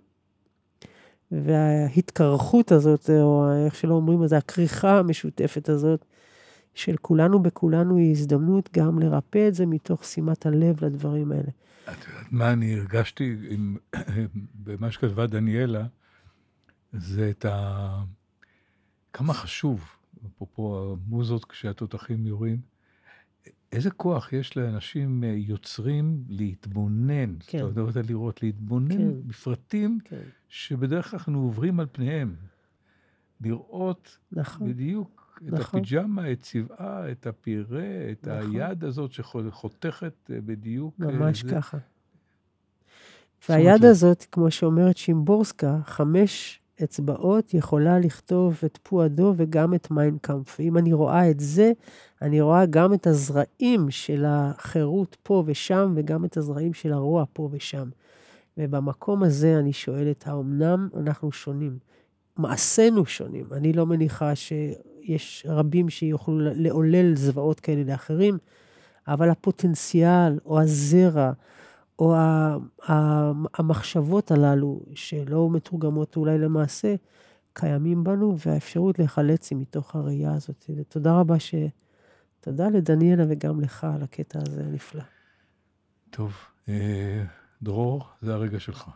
וההתקרחות 1.30 2.72
הזאת, 2.72 3.10
או 3.10 3.52
איך 3.66 3.74
שלא 3.74 3.94
אומרים, 3.94 4.22
אז 4.22 4.32
הכריכה 4.32 4.98
המשותפת 4.98 5.68
הזאת, 5.68 6.04
של 6.74 6.96
כולנו 6.96 7.42
בכולנו 7.42 7.96
היא 7.96 8.10
הזדמנות 8.10 8.68
גם 8.72 8.98
לרפא 8.98 9.48
את 9.48 9.54
זה 9.54 9.66
מתוך 9.66 10.04
שימת 10.04 10.46
הלב 10.46 10.84
לדברים 10.84 11.32
האלה. 11.32 11.50
את 11.84 12.06
יודעת 12.08 12.32
מה 12.32 12.52
אני 12.52 12.74
הרגשתי 12.74 13.36
עם, 13.48 13.76
במה 14.64 14.90
שכתבה 14.90 15.26
דניאלה, 15.26 15.86
זה 16.92 17.30
את 17.30 17.44
ה... 17.44 18.02
כמה 19.12 19.34
חשוב, 19.34 19.84
אפרופו 20.26 20.96
המוזות 21.06 21.44
כשהתותחים 21.44 22.26
יורים, 22.26 22.60
איזה 23.72 23.90
כוח 23.90 24.32
יש 24.32 24.56
לאנשים 24.56 25.24
אה, 25.24 25.28
יוצרים 25.28 26.24
להתבונן, 26.28 27.34
כן. 27.46 27.58
זאת 27.58 27.78
אומרת, 27.78 27.96
לראות, 27.96 28.42
להתבונן 28.42 28.98
כן. 28.98 29.26
בפרטים 29.26 29.98
כן. 30.04 30.20
שבדרך 30.48 31.10
כלל 31.10 31.18
אנחנו 31.18 31.38
עוברים 31.38 31.80
על 31.80 31.86
פניהם. 31.92 32.36
לראות 33.40 34.18
נכון. 34.32 34.68
בדיוק 34.68 35.42
את 35.48 35.52
נכון. 35.52 35.80
הפיג'מה, 35.80 36.32
את 36.32 36.40
צבעה, 36.40 37.10
את 37.10 37.26
הפירה, 37.26 38.10
את 38.12 38.28
נכון. 38.28 38.56
היד 38.56 38.84
הזאת 38.84 39.12
שחותכת 39.12 40.30
אה, 40.30 40.40
בדיוק. 40.40 40.94
אה, 41.02 41.06
ממש 41.06 41.42
זה. 41.42 41.50
ככה. 41.50 41.78
והיד 43.48 43.84
הזאת, 43.84 44.26
כמו 44.32 44.50
שאומרת 44.50 44.96
שימבורסקה, 44.96 45.78
חמש 45.84 46.60
אצבעות 46.84 47.54
יכולה 47.54 47.98
לכתוב 47.98 48.60
את 48.64 48.78
פו 48.82 48.99
הדוב 48.99 49.34
וגם 49.36 49.74
את 49.74 49.90
Mein 49.90 50.18
Kampf. 50.18 50.60
ואם 50.60 50.78
אני 50.78 50.92
רואה 50.92 51.30
את 51.30 51.40
זה, 51.40 51.72
אני 52.22 52.40
רואה 52.40 52.66
גם 52.66 52.94
את 52.94 53.06
הזרעים 53.06 53.90
של 53.90 54.24
החירות 54.26 55.16
פה 55.22 55.42
ושם, 55.46 55.92
וגם 55.96 56.24
את 56.24 56.36
הזרעים 56.36 56.74
של 56.74 56.92
הרוע 56.92 57.24
פה 57.32 57.48
ושם. 57.52 57.88
ובמקום 58.58 59.22
הזה 59.22 59.58
אני 59.58 59.72
שואלת, 59.72 60.26
האמנם 60.26 60.88
אנחנו 60.96 61.32
שונים? 61.32 61.78
מעשינו 62.36 63.06
שונים. 63.06 63.46
אני 63.52 63.72
לא 63.72 63.86
מניחה 63.86 64.32
שיש 64.34 65.46
רבים 65.48 65.88
שיוכלו 65.88 66.38
לעולל 66.38 67.16
זוועות 67.16 67.60
כאלה 67.60 67.82
לאחרים, 67.84 68.38
אבל 69.08 69.30
הפוטנציאל 69.30 70.38
או 70.46 70.60
הזרע, 70.60 71.32
או 71.98 72.14
המחשבות 73.54 74.30
הללו, 74.30 74.80
שלא 74.94 75.50
מתורגמות 75.50 76.16
אולי 76.16 76.38
למעשה, 76.38 76.94
קיימים 77.52 78.04
בנו, 78.04 78.36
והאפשרות 78.46 78.98
להיחלץ 78.98 79.50
היא 79.50 79.58
מתוך 79.58 79.96
הראייה 79.96 80.34
הזאת. 80.34 80.70
ותודה 80.76 81.12
רבה 81.20 81.38
ש... 81.38 81.54
תודה 82.40 82.68
לדניאלה 82.68 83.24
וגם 83.28 83.60
לך 83.60 83.84
על 83.94 84.02
הקטע 84.02 84.38
הזה 84.46 84.64
הנפלא. 84.64 85.02
טוב, 86.10 86.32
אה, 86.68 87.24
דרור, 87.62 88.04
זה 88.22 88.34
הרגע 88.34 88.60
שלך. 88.60 88.90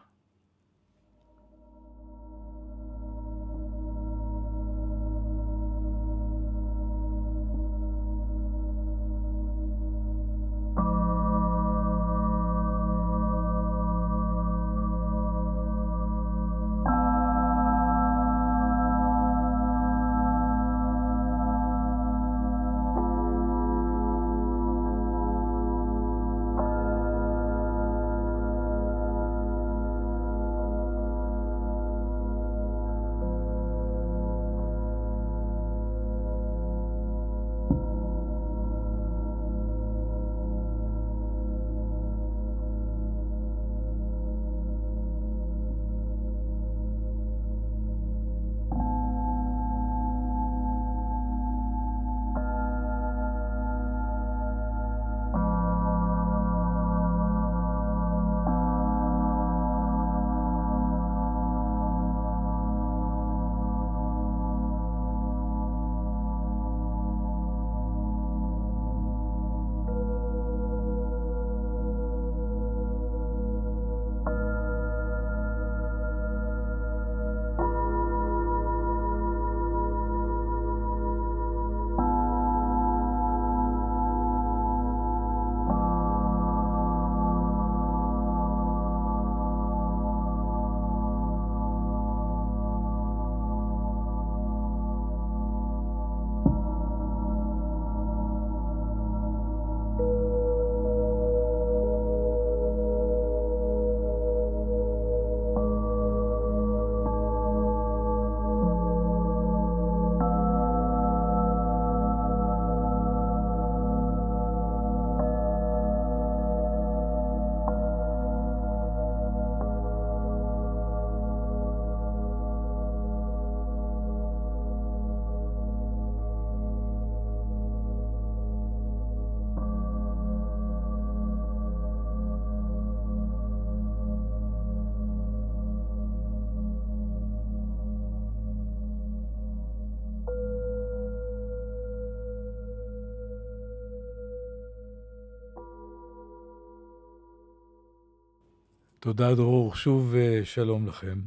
תודה, 149.03 149.35
דרור. 149.35 149.75
שוב 149.75 150.15
שלום 150.45 150.87
לכם. 150.87 151.19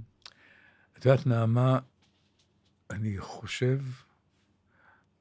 את 0.97 1.05
יודעת, 1.05 1.27
נעמה, 1.27 1.79
אני 2.89 3.17
חושב 3.17 3.79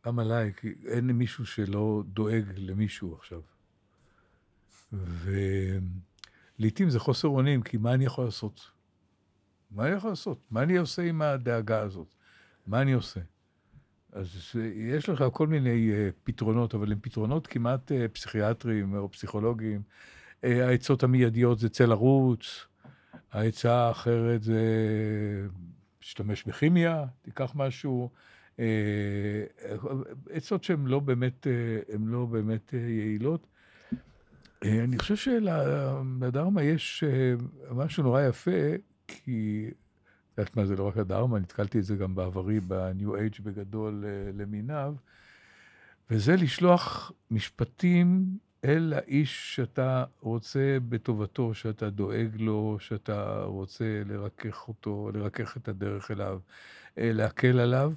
גם 0.07 0.19
עליי, 0.19 0.53
כי 0.57 0.75
אין 0.87 1.07
מישהו 1.07 1.47
שלא 1.47 2.03
דואג 2.07 2.45
למישהו 2.57 3.15
עכשיו. 3.15 3.41
ולעיתים 4.93 6.91
זה 6.91 6.99
חוסר 6.99 7.29
אונים, 7.29 7.63
כי 7.63 7.77
מה 7.77 7.95
אני 7.95 8.05
יכול 8.05 8.25
לעשות? 8.25 8.71
מה 9.71 9.87
אני 9.87 9.97
יכול 9.97 10.11
לעשות? 10.11 10.39
מה 10.51 10.63
אני 10.63 10.77
עושה 10.77 11.03
עם 11.03 11.23
הדאגה 11.23 11.81
הזאת? 11.81 12.09
מה 12.67 12.83
אני 12.83 12.93
עושה? 12.93 13.21
אז 14.13 14.29
יש 14.75 15.09
לך 15.09 15.25
כל 15.33 15.47
מיני 15.47 15.91
uh, 15.91 16.13
פתרונות, 16.25 16.75
אבל 16.75 16.93
הם 16.93 16.99
פתרונות 17.03 17.47
כמעט 17.47 17.93
uh, 17.93 17.95
פסיכיאטריים 18.13 18.95
או 18.95 19.11
פסיכולוגיים. 19.11 19.83
העצות 20.45 21.03
המיידיות 21.03 21.59
זה 21.59 21.69
צא 21.69 21.85
לרוץ, 21.85 22.67
העצה 23.33 23.75
האחרת 23.75 24.43
זה 24.43 24.63
תשתמש 25.99 26.45
בכימיה, 26.45 27.05
תיקח 27.23 27.53
משהו. 27.55 28.11
עצות 30.31 30.65
שהן 30.65 30.87
לא 30.87 31.01
באמת, 31.01 31.47
לא 32.07 32.27
באמת 32.27 32.73
יעילות. 32.73 33.47
אני 34.63 34.99
חושב 34.99 35.17
שלדרמה 35.17 36.63
יש 36.63 37.05
משהו 37.71 38.03
נורא 38.03 38.23
יפה, 38.23 38.51
כי 39.09 39.71
את 39.71 40.39
יודעת 40.39 40.57
מה, 40.57 40.67
זה 40.67 40.77
לא 40.77 40.89
רק 40.89 40.97
הדרמה, 40.97 41.39
נתקלתי 41.39 41.79
את 41.79 41.85
זה 41.85 41.97
גם 41.97 42.15
בעברי, 42.15 42.61
בניו 42.61 43.17
אייג' 43.17 43.35
בגדול 43.43 44.05
למיניו, 44.35 44.95
וזה 46.11 46.37
לשלוח 46.37 47.13
משפטים 47.31 48.39
אל 48.65 48.93
האיש 48.97 49.57
שאתה 49.57 50.05
רוצה 50.21 50.79
בטובתו, 50.89 51.55
שאתה 51.55 51.91
דואג 51.91 52.29
לו, 52.39 52.77
שאתה 52.81 53.43
רוצה 53.45 54.03
לרכך 54.07 54.69
אותו, 54.69 55.11
לרכך 55.15 55.57
את 55.57 55.69
הדרך 55.69 56.11
אליו, 56.11 56.39
להקל 56.97 57.59
עליו, 57.59 57.93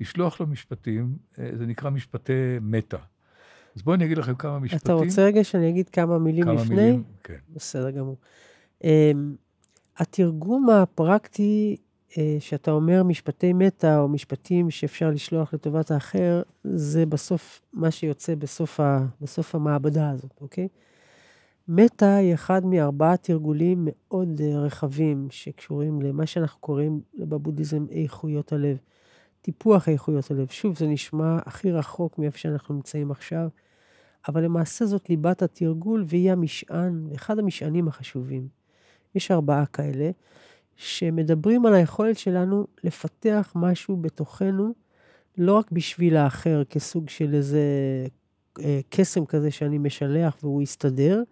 לשלוח 0.00 0.40
לו 0.40 0.46
משפטים, 0.46 1.16
זה 1.34 1.66
נקרא 1.66 1.90
משפטי 1.90 2.58
מטה. 2.60 2.98
אז 3.76 3.82
בואו 3.82 3.94
אני 3.94 4.04
אגיד 4.04 4.18
לכם 4.18 4.34
כמה 4.34 4.58
משפטים. 4.58 4.80
אתה 4.82 4.92
רוצה 4.92 5.22
רגע 5.24 5.44
שאני 5.44 5.68
אגיד 5.68 5.88
כמה 5.88 6.18
מילים 6.18 6.44
כמה 6.44 6.54
לפני? 6.54 6.74
מילים, 6.74 7.02
כן. 7.24 7.38
בסדר 7.54 7.90
גמור. 7.90 8.16
Um, 8.82 8.86
התרגום 9.96 10.70
הפרקטי, 10.70 11.76
שאתה 12.38 12.70
אומר 12.70 13.02
משפטי 13.02 13.52
מטא, 13.52 13.98
או 13.98 14.08
משפטים 14.08 14.70
שאפשר 14.70 15.10
לשלוח 15.10 15.54
לטובת 15.54 15.90
האחר, 15.90 16.42
זה 16.64 17.06
בסוף 17.06 17.60
מה 17.72 17.90
שיוצא 17.90 18.34
בסוף, 18.34 18.80
ה, 18.80 19.06
בסוף 19.20 19.54
המעבדה 19.54 20.10
הזאת, 20.10 20.40
אוקיי? 20.40 20.68
מטא 21.68 22.04
היא 22.04 22.34
אחד 22.34 22.66
מארבעה 22.66 23.16
תרגולים 23.16 23.88
מאוד 23.90 24.40
uh, 24.40 24.56
רחבים 24.56 25.26
שקשורים 25.30 26.02
למה 26.02 26.26
שאנחנו 26.26 26.60
קוראים 26.60 27.00
בבודהיזם 27.18 27.86
איכויות 27.90 28.52
הלב. 28.52 28.76
טיפוח 29.42 29.88
איכויות 29.88 30.30
הלב. 30.30 30.46
שוב, 30.50 30.78
זה 30.78 30.86
נשמע 30.86 31.38
הכי 31.46 31.72
רחוק 31.72 32.18
מאיפה 32.18 32.38
שאנחנו 32.38 32.74
נמצאים 32.74 33.10
עכשיו, 33.10 33.48
אבל 34.28 34.44
למעשה 34.44 34.86
זאת 34.86 35.10
ליבת 35.10 35.42
התרגול 35.42 36.04
והיא 36.08 36.32
המשען, 36.32 37.06
אחד 37.14 37.38
המשענים 37.38 37.88
החשובים. 37.88 38.48
יש 39.14 39.30
ארבעה 39.30 39.66
כאלה, 39.66 40.10
שמדברים 40.82 41.66
על 41.66 41.74
היכולת 41.74 42.18
שלנו 42.18 42.66
לפתח 42.84 43.52
משהו 43.56 43.96
בתוכנו, 43.96 44.74
לא 45.38 45.58
רק 45.58 45.70
בשביל 45.70 46.16
האחר, 46.16 46.62
כסוג 46.64 47.08
של 47.08 47.34
איזה 47.34 47.60
אה, 48.60 48.80
קסם 48.90 49.26
כזה 49.26 49.50
שאני 49.50 49.78
משלח 49.78 50.36
והוא 50.42 50.62
יסתדר, 50.62 51.22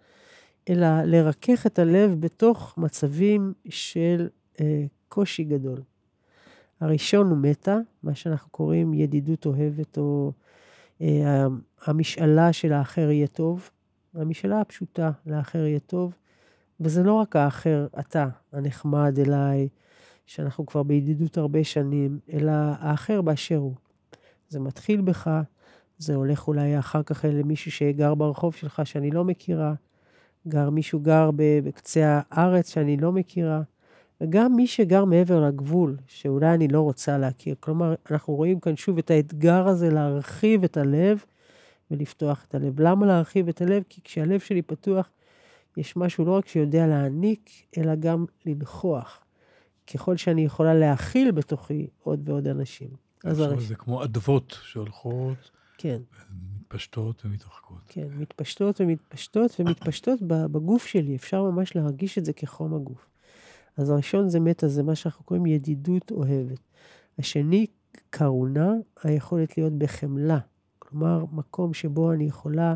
אלא 0.69 1.03
לרכך 1.03 1.65
את 1.65 1.79
הלב 1.79 2.15
בתוך 2.19 2.73
מצבים 2.77 3.53
של 3.69 4.29
אה, 4.61 4.83
קושי 5.09 5.43
גדול. 5.43 5.81
הראשון 6.79 7.27
הוא 7.27 7.37
מטה, 7.37 7.77
מה 8.03 8.15
שאנחנו 8.15 8.51
קוראים 8.51 8.93
ידידות 8.93 9.45
אוהבת, 9.45 9.97
או 9.97 10.31
אה, 11.01 11.45
המשאלה 11.85 12.53
של 12.53 12.73
האחר 12.73 13.09
יהיה 13.11 13.27
טוב. 13.27 13.69
המשאלה 14.13 14.61
הפשוטה, 14.61 15.11
לאחר 15.25 15.65
יהיה 15.65 15.79
טוב. 15.79 16.13
וזה 16.81 17.03
לא 17.03 17.13
רק 17.13 17.35
האחר, 17.35 17.87
אתה, 17.99 18.27
הנחמד 18.53 19.19
אליי, 19.19 19.67
שאנחנו 20.25 20.65
כבר 20.65 20.83
בידידות 20.83 21.37
הרבה 21.37 21.63
שנים, 21.63 22.19
אלא 22.33 22.51
האחר 22.51 23.21
באשר 23.21 23.57
הוא. 23.57 23.75
זה 24.49 24.59
מתחיל 24.59 25.01
בך, 25.01 25.29
זה 25.97 26.15
הולך 26.15 26.47
אולי 26.47 26.79
אחר 26.79 27.03
כך 27.03 27.25
למישהו 27.33 27.71
שגר 27.71 28.15
ברחוב 28.15 28.55
שלך 28.55 28.81
שאני 28.85 29.11
לא 29.11 29.23
מכירה, 29.23 29.73
גר 30.47 30.69
מישהו 30.69 30.99
גר 30.99 31.29
בקצה 31.35 32.21
הארץ 32.31 32.73
שאני 32.73 32.97
לא 32.97 33.11
מכירה, 33.11 33.61
וגם 34.21 34.55
מי 34.55 34.67
שגר 34.67 35.05
מעבר 35.05 35.47
לגבול, 35.47 35.97
שאולי 36.07 36.53
אני 36.53 36.67
לא 36.67 36.81
רוצה 36.81 37.17
להכיר. 37.17 37.55
כלומר, 37.59 37.95
אנחנו 38.11 38.35
רואים 38.35 38.59
כאן 38.59 38.75
שוב 38.75 38.97
את 38.97 39.11
האתגר 39.11 39.67
הזה 39.67 39.89
להרחיב 39.89 40.63
את 40.63 40.77
הלב 40.77 41.23
ולפתוח 41.91 42.45
את 42.47 42.55
הלב. 42.55 42.81
למה 42.81 43.05
להרחיב 43.05 43.47
את 43.47 43.61
הלב? 43.61 43.83
כי 43.89 44.01
כשהלב 44.03 44.39
שלי 44.39 44.61
פתוח, 44.61 45.09
יש 45.77 45.97
משהו 45.97 46.25
לא 46.25 46.31
רק 46.31 46.47
שיודע 46.47 46.87
להעניק, 46.87 47.49
אלא 47.77 47.95
גם 47.95 48.25
לנכוח. 48.45 49.19
ככל 49.93 50.17
שאני 50.17 50.41
יכולה 50.41 50.73
להכיל 50.73 51.31
בתוכי 51.31 51.87
עוד 52.03 52.29
ועוד 52.29 52.47
אנשים. 52.47 52.89
אז 53.23 53.39
הרי... 53.39 53.61
זה 53.61 53.75
כמו 53.75 54.03
אדוות 54.03 54.59
שהולכות, 54.63 55.51
כן. 55.77 56.01
מתפשטות 56.59 57.25
ומתרחקות. 57.25 57.81
כן, 57.87 58.07
מתפשטות 58.17 58.81
ומתפשטות 58.81 59.59
ומתפשטות 59.59 60.19
בגוף 60.21 60.85
שלי. 60.85 61.15
אפשר 61.15 61.43
ממש 61.43 61.75
להרגיש 61.75 62.17
את 62.17 62.25
זה 62.25 62.33
כחום 62.33 62.75
הגוף. 62.75 63.07
אז 63.77 63.89
הראשון 63.89 64.29
זה 64.29 64.39
מטה, 64.39 64.67
זה 64.67 64.83
מה 64.83 64.95
שאנחנו 64.95 65.25
קוראים 65.25 65.45
ידידות 65.45 66.11
אוהבת. 66.11 66.59
השני, 67.19 67.67
קרונה, 68.09 68.73
היכולת 69.03 69.57
להיות 69.57 69.73
בחמלה. 69.73 70.39
כלומר, 70.79 71.25
מקום 71.31 71.73
שבו 71.73 72.11
אני 72.11 72.23
יכולה 72.23 72.73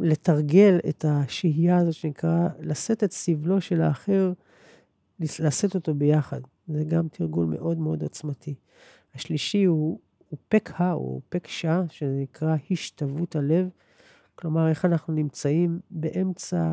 לתרגל 0.00 0.78
את 0.88 1.04
השהייה 1.08 1.76
הזאת 1.76 1.94
שנקרא, 1.94 2.48
לשאת 2.60 3.04
את 3.04 3.12
סבלו 3.12 3.60
של 3.60 3.80
האחר, 3.82 4.32
לשאת 5.20 5.74
אותו 5.74 5.94
ביחד. 5.94 6.40
זה 6.68 6.84
גם 6.84 7.08
תרגול 7.08 7.46
מאוד 7.46 7.78
מאוד 7.78 8.02
עוצמתי. 8.02 8.54
השלישי 9.14 9.64
הוא, 9.64 9.98
הוא 10.28 10.38
פקה, 10.48 10.90
הוא 10.90 11.20
פקשה, 11.28 11.82
שזה 11.88 12.16
נקרא 12.20 12.56
השתוות 12.70 13.36
הלב. 13.36 13.68
כלומר, 14.34 14.68
איך 14.68 14.84
אנחנו 14.84 15.14
נמצאים 15.14 15.80
באמצע... 15.90 16.72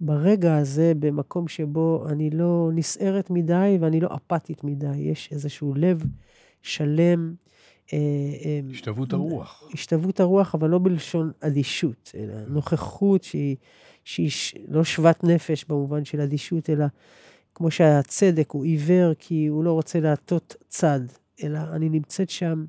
ברגע 0.00 0.56
הזה, 0.56 0.92
במקום 0.98 1.48
שבו 1.48 2.06
אני 2.08 2.30
לא 2.30 2.70
נסערת 2.74 3.30
מדי 3.30 3.78
ואני 3.80 4.00
לא 4.00 4.08
אפתית 4.14 4.64
מדי, 4.64 4.96
יש 4.96 5.28
איזשהו 5.32 5.74
לב 5.74 6.02
שלם. 6.62 7.34
אה, 7.92 7.98
אה, 8.44 8.60
השתוות 8.70 9.12
הרוח. 9.12 9.68
השתוות 9.74 10.20
הרוח, 10.20 10.54
אבל 10.54 10.70
לא 10.70 10.78
בלשון 10.78 11.32
אדישות, 11.40 12.12
אלא 12.14 12.34
נוכחות 12.48 13.22
שהיא, 13.22 13.56
שהיא 14.04 14.30
לא 14.68 14.84
שוות 14.84 15.24
נפש 15.24 15.64
במובן 15.64 16.04
של 16.04 16.20
אדישות, 16.20 16.70
אלא 16.70 16.86
כמו 17.54 17.70
שהצדק 17.70 18.50
הוא 18.50 18.64
עיוור 18.64 19.12
כי 19.18 19.46
הוא 19.46 19.64
לא 19.64 19.72
רוצה 19.72 20.00
להטות 20.00 20.56
צד, 20.68 21.00
אלא 21.42 21.58
אני 21.72 21.88
נמצאת 21.88 22.30
שם 22.30 22.64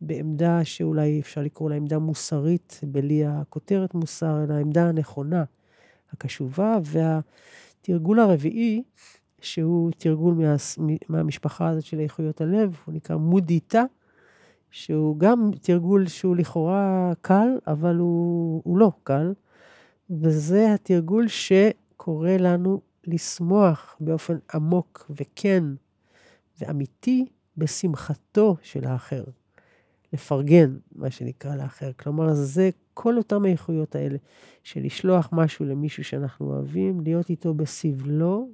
בעמדה 0.00 0.64
שאולי 0.64 1.20
אפשר 1.20 1.42
לקרוא 1.42 1.70
לה 1.70 1.76
עמדה 1.76 1.98
מוסרית, 1.98 2.80
בלי 2.82 3.26
הכותרת 3.26 3.94
מוסר, 3.94 4.44
אלא 4.44 4.54
העמדה 4.54 4.88
הנכונה. 4.88 5.44
הקשובה, 6.14 6.78
והתרגול 6.84 8.20
הרביעי, 8.20 8.82
שהוא 9.40 9.90
תרגול 9.98 10.34
מה, 10.34 10.56
מהמשפחה 11.08 11.68
הזאת 11.68 11.84
של 11.84 12.00
איכויות 12.00 12.40
הלב, 12.40 12.76
הוא 12.84 12.94
נקרא 12.94 13.16
מודיטה, 13.16 13.82
שהוא 14.74 15.18
גם 15.18 15.50
תרגול 15.60 16.08
שהוא 16.08 16.36
לכאורה 16.36 17.12
קל, 17.20 17.48
אבל 17.66 17.96
הוא, 17.96 18.62
הוא 18.64 18.78
לא 18.78 18.92
קל, 19.02 19.32
וזה 20.10 20.74
התרגול 20.74 21.28
שקורא 21.28 22.30
לנו 22.30 22.80
לשמוח 23.06 23.96
באופן 24.00 24.38
עמוק 24.54 25.10
וכן 25.10 25.64
ואמיתי 26.60 27.26
בשמחתו 27.56 28.56
של 28.62 28.84
האחר. 28.84 29.24
לפרגן, 30.12 30.76
מה 30.94 31.10
שנקרא, 31.10 31.56
לאחר. 31.56 31.90
כלומר, 31.92 32.34
זה 32.34 32.70
כל 32.94 33.18
אותם 33.18 33.44
האיכויות 33.44 33.94
האלה 33.94 34.16
של 34.62 34.80
לשלוח 34.80 35.28
משהו 35.32 35.64
למישהו 35.64 36.04
שאנחנו 36.04 36.46
אוהבים, 36.46 37.00
להיות 37.00 37.30
איתו 37.30 37.54
בסבלו, 37.54 38.48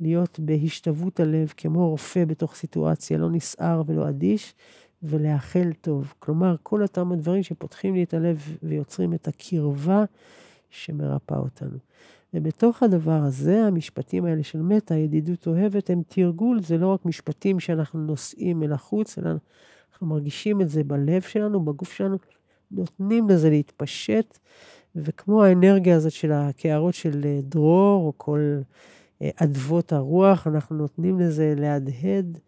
להיות 0.00 0.40
בהשתוות 0.40 1.20
הלב 1.20 1.52
כמו 1.56 1.88
רופא 1.90 2.24
בתוך 2.24 2.54
סיטואציה, 2.54 3.18
לא 3.18 3.30
נסער 3.30 3.82
ולא 3.86 4.08
אדיש, 4.08 4.54
ולאחל 5.02 5.72
טוב. 5.80 6.14
כלומר, 6.18 6.56
כל 6.62 6.82
אותם 6.82 7.12
הדברים 7.12 7.42
שפותחים 7.42 7.94
לי 7.94 8.02
את 8.02 8.14
הלב 8.14 8.56
ויוצרים 8.62 9.14
את 9.14 9.28
הקרבה 9.28 10.04
שמרפאה 10.70 11.38
אותנו. 11.38 11.78
ובתוך 12.34 12.82
הדבר 12.82 13.20
הזה, 13.22 13.64
המשפטים 13.64 14.24
האלה 14.24 14.42
של 14.42 14.62
מטה, 14.62 14.94
ידידות 14.94 15.46
אוהבת, 15.46 15.90
הם 15.90 16.02
תרגול, 16.08 16.62
זה 16.62 16.78
לא 16.78 16.86
רק 16.86 17.04
משפטים 17.06 17.60
שאנחנו 17.60 18.00
נושאים 18.00 18.62
אל 18.62 18.72
החוץ, 18.72 19.18
אלא 19.18 19.30
אנחנו 19.92 20.06
מרגישים 20.06 20.60
את 20.60 20.68
זה 20.68 20.84
בלב 20.84 21.22
שלנו, 21.22 21.64
בגוף 21.64 21.92
שלנו, 21.92 22.16
נותנים 22.70 23.28
לזה 23.28 23.50
להתפשט, 23.50 24.38
וכמו 24.96 25.44
האנרגיה 25.44 25.96
הזאת 25.96 26.12
של 26.12 26.32
הקערות 26.32 26.94
של 26.94 27.20
אה, 27.24 27.40
דרור, 27.42 28.06
או 28.06 28.12
כל 28.16 28.60
אה, 29.22 29.30
אדוות 29.36 29.92
הרוח, 29.92 30.46
אנחנו 30.46 30.76
נותנים 30.76 31.20
לזה 31.20 31.54
להדהד, 31.56 32.38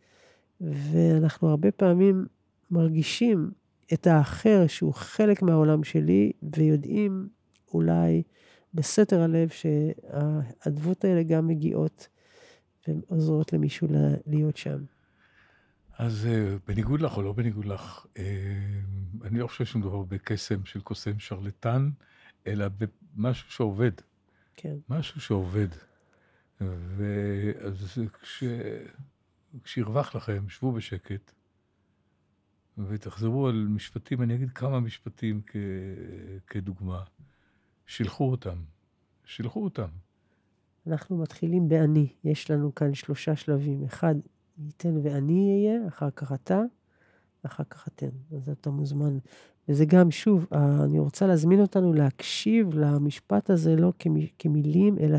ואנחנו 0.61 1.49
הרבה 1.49 1.71
פעמים 1.71 2.27
מרגישים 2.75 3.51
את 3.93 4.07
האחר 4.07 4.67
שהוא 4.67 4.95
חלק 4.95 5.43
מהעולם 5.43 5.85
שלי, 5.85 6.33
ויודעים 6.43 7.29
אולי 7.75 8.23
בסתר 8.75 9.21
הלב 9.21 9.49
שהאדוות 9.49 11.05
האלה 11.05 11.23
גם 11.23 11.47
מגיעות 11.47 12.09
ועוזרות 12.89 13.53
למישהו 13.53 13.89
להיות 14.27 14.57
שם. 14.57 14.79
אז 15.99 16.29
uh, 16.31 16.61
בניגוד 16.67 17.01
לך 17.01 17.17
או 17.17 17.23
לא 17.23 17.33
בניגוד 17.33 17.65
לך, 17.65 18.07
uh, 18.15 18.19
אני 19.25 19.39
לא 19.39 19.47
חושב 19.47 19.65
שמדובר 19.65 20.03
בקסם 20.03 20.65
של 20.65 20.81
קוסם 20.81 21.19
שרלטן, 21.19 21.91
אלא 22.47 22.67
במשהו 23.17 23.51
שעובד. 23.51 23.93
כן. 24.57 24.77
משהו 24.89 25.21
שעובד. 25.21 25.69
ואז 26.61 27.99
כש... 28.23 28.45
כשירווח 29.63 30.15
לכם, 30.15 30.49
שבו 30.49 30.73
בשקט, 30.73 31.33
ותחזרו 32.79 33.49
על 33.49 33.67
משפטים, 33.71 34.23
אני 34.23 34.35
אגיד 34.35 34.51
כמה 34.51 34.81
משפטים 34.81 35.41
כ... 35.47 35.57
כדוגמה. 36.47 37.03
שילחו 37.87 38.31
אותם, 38.31 38.57
שילחו 39.25 39.65
אותם. 39.65 39.89
אנחנו 40.87 41.17
מתחילים 41.17 41.69
באני. 41.69 42.09
יש 42.25 42.51
לנו 42.51 42.75
כאן 42.75 42.95
שלושה 42.95 43.37
שלבים. 43.37 43.85
אחד, 43.85 44.15
ייתן 44.59 44.97
ואני 45.03 45.51
אהיה, 45.51 45.89
אחר 45.89 46.11
כך 46.11 46.33
אתה, 46.33 46.63
ואחר 47.45 47.65
כך 47.65 47.89
אתן. 47.89 48.09
אז 48.37 48.49
אתה 48.49 48.71
מוזמן. 48.71 49.19
וזה 49.69 49.85
גם, 49.85 50.11
שוב, 50.11 50.47
אני 50.85 50.99
רוצה 50.99 51.27
להזמין 51.27 51.61
אותנו 51.61 51.93
להקשיב 51.93 52.75
למשפט 52.75 53.51
הזה 53.51 53.77
לא 53.77 53.93
כמילים, 54.39 54.99
אלא 54.99 55.19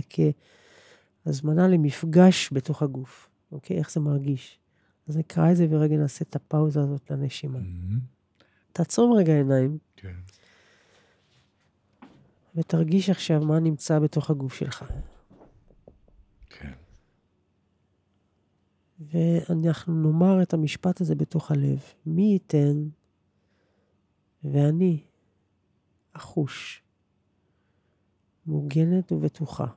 כהזמנה 1.25 1.67
למפגש 1.67 2.53
בתוך 2.53 2.81
הגוף. 2.83 3.29
אוקיי? 3.51 3.77
איך 3.77 3.91
זה 3.91 3.99
מרגיש. 3.99 4.59
אז 5.07 5.17
נקרא 5.17 5.51
את 5.51 5.55
זה 5.57 5.67
ורגע 5.69 5.97
נעשה 5.97 6.25
את 6.29 6.35
הפאוזה 6.35 6.79
הזאת 6.81 7.11
לנשימה. 7.11 7.59
Mm-hmm. 7.59 8.43
תעצום 8.71 9.13
רגע 9.13 9.33
עיניים. 9.33 9.77
כן. 9.95 10.15
ותרגיש 12.55 13.09
עכשיו 13.09 13.39
מה 13.39 13.59
נמצא 13.59 13.99
בתוך 13.99 14.29
הגוף 14.29 14.53
שלך. 14.53 14.85
כן. 16.49 16.73
ואנחנו 18.99 19.93
נאמר 19.93 20.41
את 20.41 20.53
המשפט 20.53 21.01
הזה 21.01 21.15
בתוך 21.15 21.51
הלב. 21.51 21.79
מי 22.05 22.23
ייתן 22.23 22.87
ואני 24.43 25.03
אחוש, 26.13 26.83
מוגנת 28.45 29.11
ובטוחה, 29.11 29.67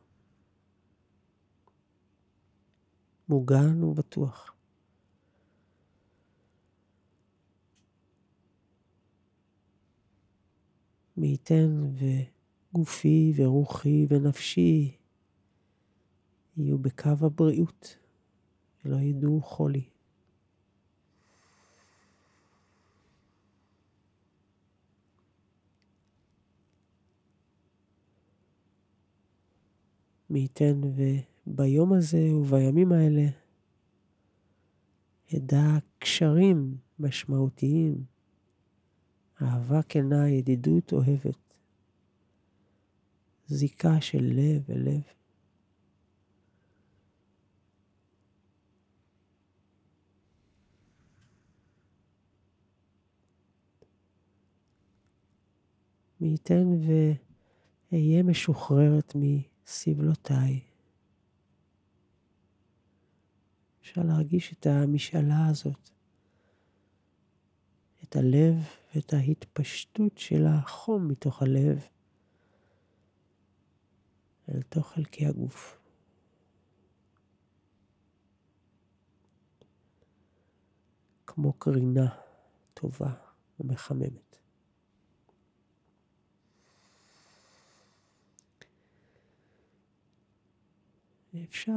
מוגן 3.28 3.84
ובטוח. 3.84 4.57
מי 11.18 11.26
ייתן 11.26 11.82
וגופי 12.72 13.32
ורוחי 13.36 14.06
ונפשי 14.10 14.96
יהיו 16.56 16.78
בקו 16.78 17.10
הבריאות 17.20 17.96
ולא 18.84 18.96
ידעו 18.96 19.40
חולי. 19.42 19.84
מי 30.30 30.38
ייתן 30.38 30.80
וביום 31.46 31.92
הזה 31.92 32.34
ובימים 32.34 32.92
האלה 32.92 33.26
אדע 35.36 35.78
קשרים 35.98 36.76
משמעותיים, 36.98 38.04
אהבה 39.42 39.82
כנה, 39.82 40.28
ידידות 40.28 40.92
אוהבת, 40.92 41.54
זיקה 43.46 44.00
של 44.00 44.22
לב 44.22 44.70
אל 44.70 44.78
לב. 44.78 45.02
מי 56.20 56.28
ייתן 56.28 56.66
ואהיה 57.92 58.22
משוחררת 58.22 59.12
מסבלותיי. 59.14 60.60
אפשר 63.80 64.02
להרגיש 64.02 64.52
את 64.52 64.66
המשאלה 64.66 65.46
הזאת, 65.46 65.90
את 68.02 68.16
הלב 68.16 68.54
ואת 68.94 69.12
ההתפשטות 69.12 70.18
של 70.18 70.46
החום 70.46 71.08
מתוך 71.08 71.42
הלב 71.42 71.86
אל 74.48 74.62
תוך 74.62 74.88
חלקי 74.92 75.26
הגוף. 75.26 75.78
כמו 81.26 81.52
קרינה 81.52 82.08
טובה 82.74 83.12
ומחממת. 83.60 84.28
אפשר 91.44 91.72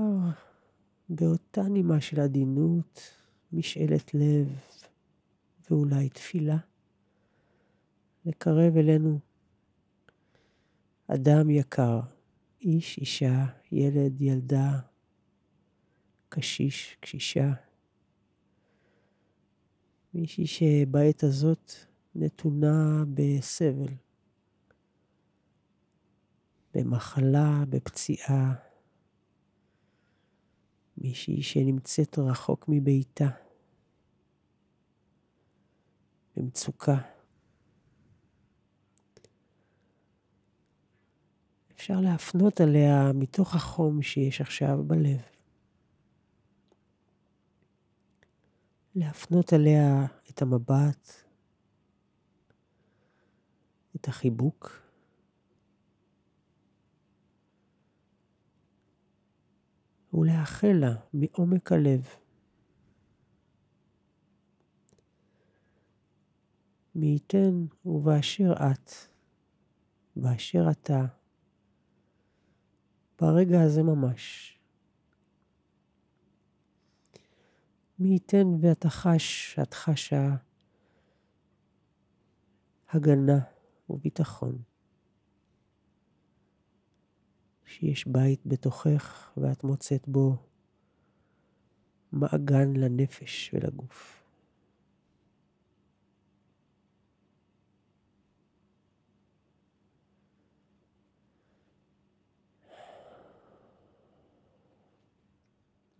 באותה 1.09 1.62
נימה 1.62 2.01
של 2.01 2.20
עדינות, 2.20 3.01
משאלת 3.53 4.14
לב 4.14 4.47
ואולי 5.70 6.09
תפילה, 6.09 6.57
לקרב 8.26 8.78
אלינו. 8.78 9.19
אדם 11.07 11.49
יקר, 11.49 11.99
איש, 12.61 12.97
אישה, 12.97 13.45
ילד, 13.72 14.22
ילדה, 14.22 14.80
קשיש, 16.30 16.97
קשישה, 16.99 17.53
מישהי 20.13 20.47
שבעת 20.47 21.24
הזאת 21.24 21.72
נתונה 22.15 23.03
בסבל, 23.13 23.93
במחלה, 26.74 27.63
בפציעה, 27.69 28.53
מישהי 30.97 31.43
שנמצאת 31.43 32.19
רחוק 32.19 32.65
מביתה, 32.67 33.30
במצוקה. 36.36 37.11
אפשר 41.82 41.99
להפנות 41.99 42.61
עליה 42.61 43.11
מתוך 43.13 43.55
החום 43.55 44.01
שיש 44.01 44.41
עכשיו 44.41 44.84
בלב. 44.88 45.21
להפנות 48.95 49.53
עליה 49.53 50.05
את 50.29 50.41
המבט, 50.41 51.11
את 53.95 54.07
החיבוק. 54.07 54.82
ולאחל 60.13 60.73
לה 60.73 60.95
מעומק 61.13 61.71
הלב. 61.71 62.07
מי 66.95 67.07
ייתן 67.07 67.65
ובאשר 67.86 68.53
את, 68.53 68.91
באשר 70.15 70.65
אתה, 70.71 71.20
ברגע 73.22 73.61
הזה 73.61 73.84
ממש. 73.84 74.53
מי 77.99 78.09
ייתן 78.09 78.47
ואתה 78.61 78.89
חש, 78.89 79.59
את 79.59 79.74
חשה 79.74 80.36
הגנה 82.89 83.39
וביטחון. 83.89 84.61
שיש 87.65 88.07
בית 88.07 88.41
בתוכך 88.45 89.32
ואת 89.38 89.63
מוצאת 89.63 90.07
בו 90.07 90.36
מעגן 92.11 92.74
לנפש 92.74 93.53
ולגוף. 93.53 94.20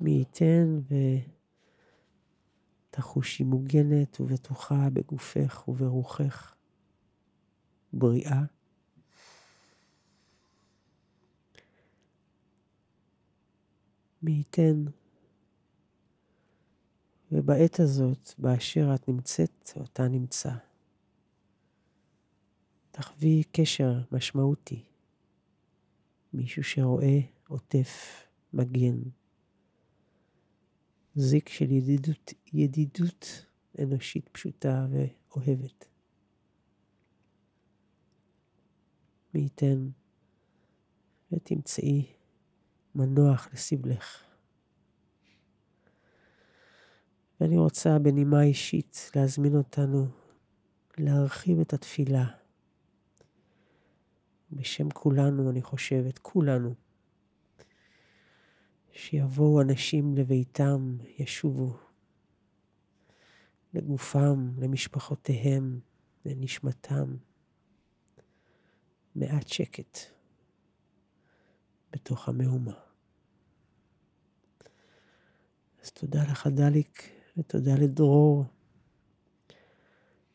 מי 0.02 0.12
ייתן 0.12 0.80
ותחושי 2.90 3.44
מוגנת 3.44 4.22
ובטוחה 4.22 4.90
בגופך 4.94 5.68
וברוחך, 5.68 6.56
בריאה. 7.94 8.42
מי 14.22 14.32
ייתן 14.32 14.86
ובעת 17.32 17.80
הזאת, 17.80 18.34
באשר 18.38 18.96
את 18.96 19.08
נמצאת 19.08 19.72
אותה 19.76 20.08
נמצא, 20.08 20.52
תחווי 22.92 23.44
קשר 23.52 24.02
משמעותי, 24.12 24.84
מישהו 26.34 26.64
שרואה, 26.64 27.20
עוטף, 27.48 28.24
מגן, 28.54 29.02
זיק 31.16 31.50
של 31.50 31.72
ידידות, 31.72 32.34
ידידות 32.54 33.46
אנושית 33.80 34.30
פשוטה 34.32 34.88
ואוהבת. 34.92 35.88
מי 39.34 39.42
ייתן 39.42 39.90
ותמצאי 41.32 42.06
מנוח 42.96 43.50
לסבלך. 43.54 44.24
ואני 47.42 47.58
רוצה 47.58 48.00
בנימה 48.00 48.44
אישית 48.44 49.12
להזמין 49.16 49.56
אותנו 49.56 50.08
להרחיב 50.98 51.60
את 51.60 51.74
התפילה. 51.74 52.26
בשם 54.52 54.90
כולנו, 54.90 55.50
אני 55.50 55.62
חושבת, 55.62 56.18
כולנו. 56.18 56.74
שיבואו 58.94 59.62
אנשים 59.62 60.16
לביתם, 60.16 60.98
ישובו 61.18 61.78
לגופם, 63.74 64.52
למשפחותיהם, 64.58 65.80
לנשמתם. 66.26 67.16
מעט 69.16 69.48
שקט 69.48 69.98
בתוך 71.92 72.30
המהומה. 72.30 72.80
אז 75.84 75.92
תודה 75.92 76.24
לך, 76.24 76.48
דליק, 76.48 77.10
ותודה 77.38 77.76
לדרור, 77.76 78.46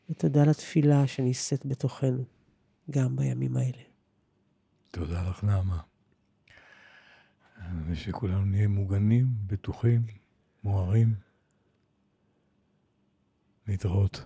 ותודה 0.09 0.43
לתפילה 0.43 1.07
שנישאת 1.07 1.65
בתוכנו, 1.65 2.23
גם 2.91 3.15
בימים 3.15 3.57
האלה. 3.57 3.83
תודה 4.91 5.29
לך, 5.29 5.43
נעמה. 5.43 5.86
ושכולנו 7.87 8.45
נהיה 8.45 8.67
מוגנים, 8.67 9.27
בטוחים, 9.47 10.01
מוארים. 10.63 11.13
להתראות. 13.67 14.25